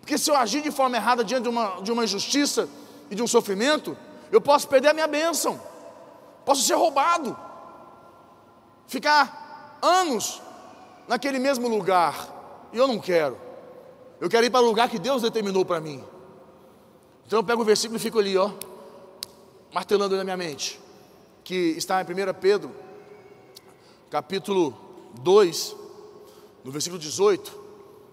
Porque 0.00 0.18
se 0.18 0.30
eu 0.30 0.36
agir 0.36 0.62
de 0.62 0.70
forma 0.70 0.96
errada 0.96 1.22
diante 1.22 1.44
de 1.44 1.48
uma, 1.48 1.80
de 1.82 1.92
uma 1.92 2.04
injustiça 2.04 2.68
e 3.10 3.14
de 3.14 3.22
um 3.22 3.26
sofrimento, 3.26 3.96
eu 4.30 4.40
posso 4.40 4.66
perder 4.66 4.88
a 4.88 4.94
minha 4.94 5.06
bênção, 5.06 5.60
posso 6.44 6.62
ser 6.62 6.74
roubado, 6.74 7.36
ficar 8.86 9.78
anos 9.82 10.40
naquele 11.06 11.38
mesmo 11.38 11.68
lugar, 11.68 12.28
e 12.72 12.78
eu 12.78 12.88
não 12.88 12.98
quero. 12.98 13.36
Eu 14.22 14.30
quero 14.30 14.46
ir 14.46 14.50
para 14.50 14.60
o 14.60 14.64
lugar 14.64 14.88
que 14.88 15.00
Deus 15.00 15.20
determinou 15.20 15.64
para 15.64 15.80
mim. 15.80 16.00
Então 17.26 17.40
eu 17.40 17.42
pego 17.42 17.62
o 17.62 17.64
versículo 17.64 17.96
e 17.96 18.00
fico 18.00 18.20
ali, 18.20 18.38
ó, 18.38 18.52
martelando 19.74 20.16
na 20.16 20.22
minha 20.22 20.36
mente, 20.36 20.78
que 21.42 21.74
está 21.76 22.00
em 22.00 22.04
1 22.04 22.34
Pedro, 22.40 22.70
capítulo 24.08 24.78
2, 25.14 25.74
no 26.62 26.70
versículo 26.70 27.00
18 27.00 27.52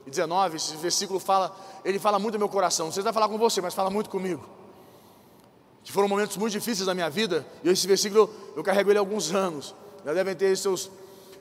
e 0.08 0.10
19, 0.10 0.58
esse 0.58 0.76
versículo 0.78 1.20
fala, 1.20 1.56
ele 1.86 2.00
fala 2.00 2.18
muito 2.18 2.34
no 2.34 2.40
meu 2.40 2.50
coração, 2.50 2.88
não 2.88 2.92
sei 2.92 3.02
se 3.02 3.04
vai 3.04 3.14
falar 3.14 3.30
com 3.30 3.38
você, 3.38 3.62
mas 3.62 3.76
fala 3.76 3.92
muito 3.92 4.10
comigo. 4.10 4.44
Que 5.84 5.92
foram 5.92 6.08
momentos 6.08 6.38
muito 6.38 6.54
difíceis 6.54 6.88
da 6.88 6.96
minha 6.96 7.12
vida, 7.12 7.46
e 7.64 7.70
esse 7.70 7.86
versículo 7.86 8.34
eu 8.56 8.64
carrego 8.64 8.90
ele 8.90 8.98
há 8.98 9.02
alguns 9.02 9.32
anos. 9.32 9.76
Já 10.04 10.12
devem 10.12 10.36
ter 10.36 10.58
seus. 10.58 10.90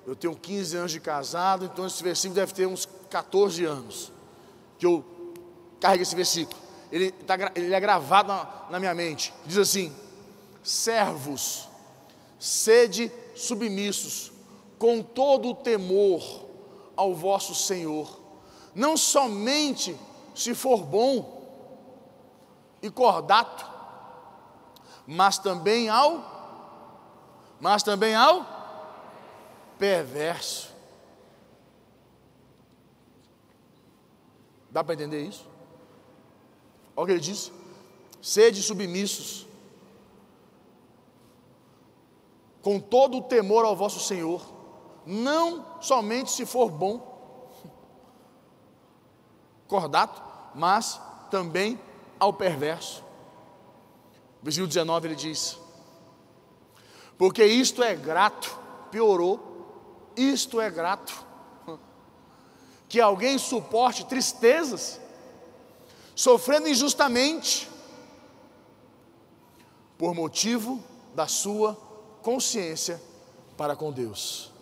Eu 0.07 0.14
tenho 0.14 0.37
15 0.37 0.77
anos 0.77 0.93
de 0.93 1.01
casado, 1.01 1.64
então 1.64 1.87
esse 1.87 2.03
versículo 2.03 2.35
deve 2.35 2.53
ter 2.53 2.66
uns 2.66 2.87
14 3.09 3.64
anos 3.64 4.18
que 4.79 4.87
eu 4.87 5.05
carrego 5.81 6.03
esse 6.03 6.14
versículo. 6.14 6.59
Ele, 6.91 7.11
tá, 7.11 7.37
ele 7.55 7.74
é 7.74 7.81
gravado 7.81 8.29
na, 8.29 8.66
na 8.70 8.79
minha 8.79 8.95
mente. 8.95 9.33
Diz 9.45 9.59
assim: 9.59 9.95
servos, 10.62 11.68
sede 12.39 13.12
submissos, 13.35 14.33
com 14.79 15.03
todo 15.03 15.51
o 15.51 15.55
temor 15.55 16.47
ao 16.97 17.14
vosso 17.14 17.55
Senhor, 17.55 18.20
não 18.74 18.97
somente 18.97 19.97
se 20.35 20.55
for 20.55 20.83
bom 20.83 21.37
e 22.81 22.91
cordato, 22.91 23.66
mas 25.07 25.39
também 25.39 25.89
ao 25.89 26.39
mas 27.61 27.83
também 27.83 28.14
ao 28.14 28.47
perverso. 29.79 30.72
Dá 34.79 34.85
para 34.85 34.95
entender 34.95 35.24
isso? 35.24 35.45
Olha 36.95 37.03
o 37.03 37.07
que 37.07 37.11
ele 37.11 37.20
diz: 37.20 37.51
sede 38.22 38.62
submissos, 38.62 39.45
com 42.62 42.79
todo 42.79 43.18
o 43.18 43.22
temor 43.22 43.64
ao 43.64 43.74
vosso 43.74 43.99
Senhor, 43.99 44.41
não 45.05 45.83
somente 45.83 46.31
se 46.31 46.47
for 46.47 46.70
bom, 46.70 47.51
cordato, 49.66 50.22
mas 50.55 51.01
também 51.29 51.76
ao 52.16 52.33
perverso. 52.33 53.03
Versículo 54.41 54.68
19 54.68 55.09
ele 55.09 55.16
diz: 55.16 55.59
Porque 57.18 57.45
isto 57.45 57.83
é 57.83 57.97
grato, 57.97 58.57
piorou, 58.93 60.12
isto 60.16 60.61
é 60.61 60.70
grato, 60.70 61.26
que 62.89 63.01
alguém 63.01 63.39
suporte 63.39 64.07
tristezas 64.07 65.01
sofrendo 66.14 66.68
injustamente, 66.68 67.68
por 69.97 70.14
motivo 70.14 70.82
da 71.14 71.28
sua 71.28 71.74
consciência 72.22 73.01
para 73.57 73.76
com 73.76 73.93
Deus. 73.93 74.53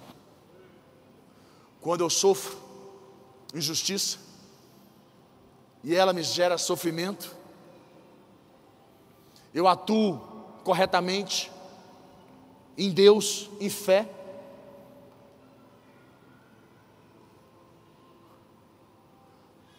Quando 1.80 2.02
eu 2.02 2.10
sofro 2.10 2.58
injustiça 3.54 4.18
e 5.84 5.94
ela 5.94 6.12
me 6.12 6.22
gera 6.22 6.58
sofrimento, 6.58 7.34
eu 9.54 9.66
atuo 9.66 10.18
corretamente 10.64 11.50
em 12.76 12.90
Deus, 12.90 13.48
em 13.60 13.70
fé, 13.70 14.08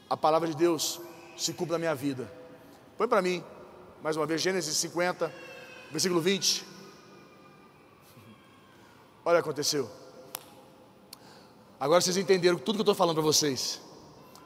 a 0.10 0.16
palavra 0.16 0.48
de 0.48 0.56
Deus 0.56 1.02
se 1.36 1.54
cumpre 1.54 1.74
na 1.74 1.80
minha 1.80 1.96
vida. 1.96 2.32
Põe 2.98 3.08
para 3.08 3.22
mim, 3.22 3.44
mais 4.02 4.16
uma 4.16 4.26
vez, 4.26 4.42
Gênesis 4.42 4.76
50, 4.78 5.34
versículo 5.92 6.22
20. 6.22 6.66
Olha 9.26 9.40
o 9.40 9.44
que 9.44 9.50
aconteceu. 9.50 9.90
Agora 11.80 12.02
vocês 12.02 12.18
entenderam 12.18 12.58
tudo 12.58 12.76
que 12.76 12.80
eu 12.80 12.84
estou 12.84 12.96
falando 12.96 13.16
para 13.16 13.24
vocês. 13.24 13.82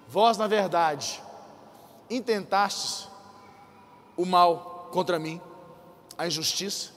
Vós, 0.07 0.37
na 0.37 0.47
verdade, 0.47 1.21
intentastes 2.09 3.07
o 4.17 4.25
mal 4.25 4.89
contra 4.91 5.17
mim, 5.17 5.39
a 6.17 6.27
injustiça. 6.27 6.91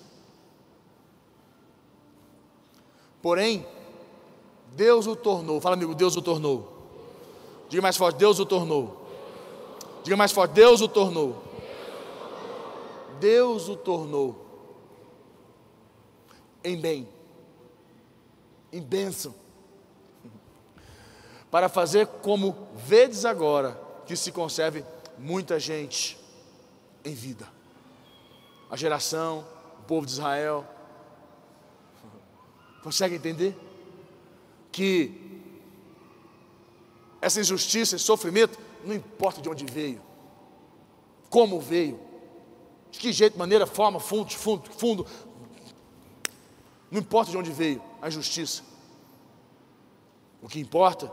Porém, 3.22 3.64
Deus 4.72 5.06
o 5.06 5.14
tornou. 5.14 5.60
Fala, 5.60 5.76
amigo, 5.76 5.94
Deus 5.94 6.16
o 6.16 6.22
tornou. 6.22 6.73
Diga 7.74 7.82
mais 7.82 7.96
forte: 7.96 8.18
Deus 8.18 8.38
o 8.38 8.46
tornou. 8.46 9.04
Diga 10.04 10.16
mais 10.16 10.30
forte: 10.30 10.52
Deus 10.52 10.80
o 10.80 10.86
tornou. 10.86 11.42
Deus 13.18 13.68
o 13.68 13.74
tornou. 13.74 14.46
Em 16.62 16.80
bem, 16.80 17.08
em 18.72 18.80
bênção, 18.80 19.34
para 21.50 21.68
fazer 21.68 22.06
como 22.06 22.56
vedes 22.76 23.24
agora 23.24 23.76
que 24.06 24.14
se 24.14 24.30
conserve 24.30 24.84
muita 25.18 25.58
gente 25.58 26.16
em 27.04 27.12
vida. 27.12 27.48
A 28.70 28.76
geração, 28.76 29.44
o 29.80 29.82
povo 29.82 30.06
de 30.06 30.12
Israel, 30.12 30.64
consegue 32.84 33.16
entender? 33.16 33.52
Que 34.70 35.23
essa 37.24 37.40
injustiça, 37.40 37.96
esse 37.96 38.04
sofrimento 38.04 38.58
não 38.84 38.94
importa 38.94 39.40
de 39.40 39.48
onde 39.48 39.64
veio, 39.64 40.02
como 41.30 41.58
veio, 41.58 41.98
de 42.90 42.98
que 42.98 43.10
jeito, 43.12 43.38
maneira, 43.38 43.66
forma, 43.66 43.98
fundo, 43.98 44.30
fundo, 44.30 44.70
fundo, 44.72 45.06
não 46.90 47.00
importa 47.00 47.30
de 47.30 47.38
onde 47.38 47.50
veio 47.50 47.82
a 48.02 48.08
injustiça. 48.08 48.62
O 50.42 50.48
que 50.48 50.60
importa 50.60 51.10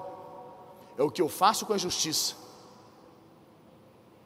é 0.97 1.01
o 1.01 1.09
que 1.09 1.21
eu 1.21 1.29
faço 1.29 1.65
com 1.65 1.71
a 1.71 1.77
injustiça 1.77 2.35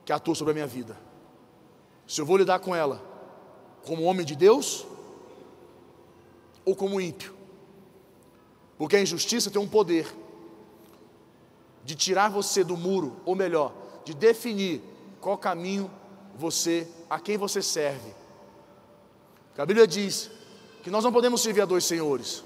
que 0.03 0.11
atua 0.11 0.33
sobre 0.33 0.51
a 0.51 0.55
minha 0.55 0.67
vida. 0.67 0.97
Se 2.07 2.19
eu 2.19 2.25
vou 2.25 2.37
lidar 2.37 2.59
com 2.59 2.75
ela 2.75 2.99
como 3.85 4.03
homem 4.03 4.25
de 4.25 4.35
Deus 4.35 4.87
ou 6.65 6.75
como 6.75 6.99
ímpio. 6.99 7.35
Porque 8.75 8.95
a 8.95 9.01
injustiça 9.01 9.51
tem 9.51 9.61
um 9.61 9.67
poder 9.67 10.24
de 11.85 11.95
tirar 11.95 12.29
você 12.29 12.63
do 12.63 12.75
muro, 12.75 13.15
ou 13.23 13.35
melhor, 13.35 13.71
de 14.03 14.13
definir 14.13 14.81
qual 15.21 15.37
caminho 15.37 15.89
você, 16.35 16.87
a 17.09 17.19
quem 17.19 17.37
você 17.37 17.61
serve. 17.61 18.13
a 19.55 19.65
Bíblia 19.65 19.87
diz 19.87 20.31
que 20.83 20.89
nós 20.89 21.03
não 21.03 21.13
podemos 21.13 21.41
servir 21.41 21.61
a 21.61 21.65
dois 21.65 21.85
senhores. 21.85 22.43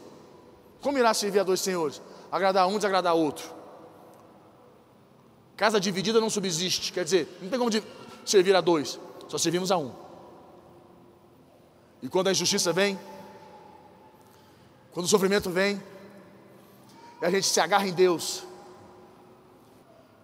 Como 0.81 0.97
irá 0.97 1.13
servir 1.13 1.39
a 1.39 1.43
dois 1.43 1.61
senhores? 1.61 2.01
Agradar 2.29 2.67
um, 2.67 2.75
desagradar 2.75 3.15
outro. 3.15 3.49
Casa 5.55 5.79
dividida 5.79 6.19
não 6.21 6.29
subsiste, 6.29 6.91
quer 6.91 7.03
dizer, 7.03 7.37
não 7.41 7.49
tem 7.49 7.57
como 7.57 7.71
servir 8.25 8.55
a 8.55 8.61
dois, 8.61 8.99
só 9.27 9.37
servimos 9.37 9.71
a 9.71 9.77
um. 9.77 9.91
E 12.01 12.07
quando 12.07 12.27
a 12.27 12.31
injustiça 12.31 12.71
vem, 12.71 12.99
quando 14.91 15.05
o 15.05 15.09
sofrimento 15.09 15.49
vem, 15.49 15.81
e 17.21 17.25
a 17.25 17.29
gente 17.29 17.45
se 17.45 17.59
agarra 17.59 17.87
em 17.87 17.93
Deus, 17.93 18.43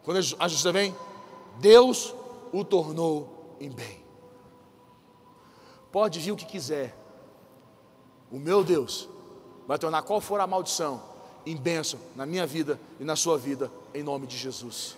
quando 0.06 0.18
a 0.18 0.48
justiça 0.48 0.72
vem, 0.72 0.96
Deus 1.58 2.14
o 2.54 2.64
tornou 2.64 3.58
em 3.60 3.70
bem. 3.70 4.06
Pode 5.92 6.20
vir 6.20 6.32
o 6.32 6.36
que 6.36 6.46
quiser, 6.46 6.96
o 8.32 8.38
meu 8.38 8.64
Deus 8.64 9.10
vai 9.68 9.80
tornar 9.80 10.04
qual 10.04 10.22
for 10.22 10.40
a 10.40 10.46
maldição 10.46 11.02
em 11.46 11.56
bênção 11.56 12.00
na 12.16 12.26
minha 12.26 12.46
vida 12.46 12.80
e 13.00 13.04
na 13.04 13.16
sua 13.16 13.38
vida, 13.38 13.72
em 13.94 14.04
nome 14.04 14.28
de 14.28 14.38
Jesus. 14.38 14.96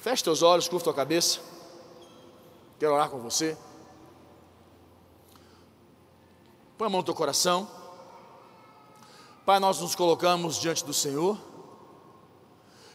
Feche 0.00 0.22
teus 0.22 0.42
olhos, 0.42 0.68
curva 0.68 0.84
tua 0.84 0.94
cabeça. 0.94 1.40
Quero 2.78 2.92
orar 2.92 3.08
com 3.08 3.18
você. 3.20 3.56
Põe 6.76 6.86
a 6.86 6.90
mão 6.90 7.00
no 7.00 7.04
teu 7.04 7.14
coração. 7.14 7.68
Pai, 9.46 9.60
nós 9.60 9.80
nos 9.80 9.94
colocamos 9.94 10.56
diante 10.58 10.84
do 10.84 10.92
Senhor. 10.92 11.38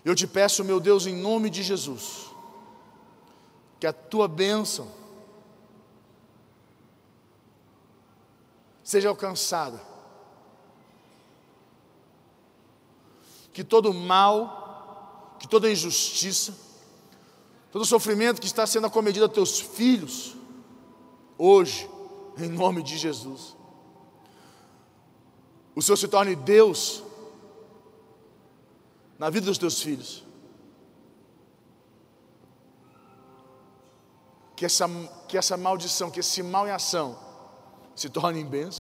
Eu 0.03 0.15
te 0.15 0.25
peço, 0.25 0.63
meu 0.63 0.79
Deus, 0.79 1.05
em 1.05 1.15
nome 1.15 1.49
de 1.49 1.61
Jesus, 1.61 2.31
que 3.79 3.85
a 3.85 3.93
tua 3.93 4.27
bênção 4.27 4.87
seja 8.83 9.09
alcançada. 9.09 9.79
Que 13.53 13.63
todo 13.63 13.93
mal, 13.93 15.35
que 15.39 15.47
toda 15.47 15.71
injustiça, 15.71 16.57
todo 17.71 17.85
sofrimento 17.85 18.41
que 18.41 18.47
está 18.47 18.65
sendo 18.65 18.87
acometido 18.87 19.25
a 19.25 19.29
teus 19.29 19.59
filhos, 19.59 20.35
hoje, 21.37 21.89
em 22.37 22.49
nome 22.49 22.81
de 22.81 22.97
Jesus, 22.97 23.58
o 25.75 25.81
Senhor 25.81 25.97
se 25.97 26.07
torne 26.07 26.35
Deus 26.35 27.03
na 29.17 29.29
vida 29.29 29.45
dos 29.45 29.57
teus 29.57 29.81
filhos. 29.81 30.23
Que 34.55 34.65
essa, 34.65 34.87
que 35.27 35.37
essa 35.37 35.55
maldição, 35.55 36.09
que 36.11 36.19
esse 36.19 36.43
mal 36.43 36.67
em 36.67 36.71
ação 36.71 37.17
se 37.95 38.09
torne 38.09 38.39
em 38.39 38.45
bênção. 38.45 38.77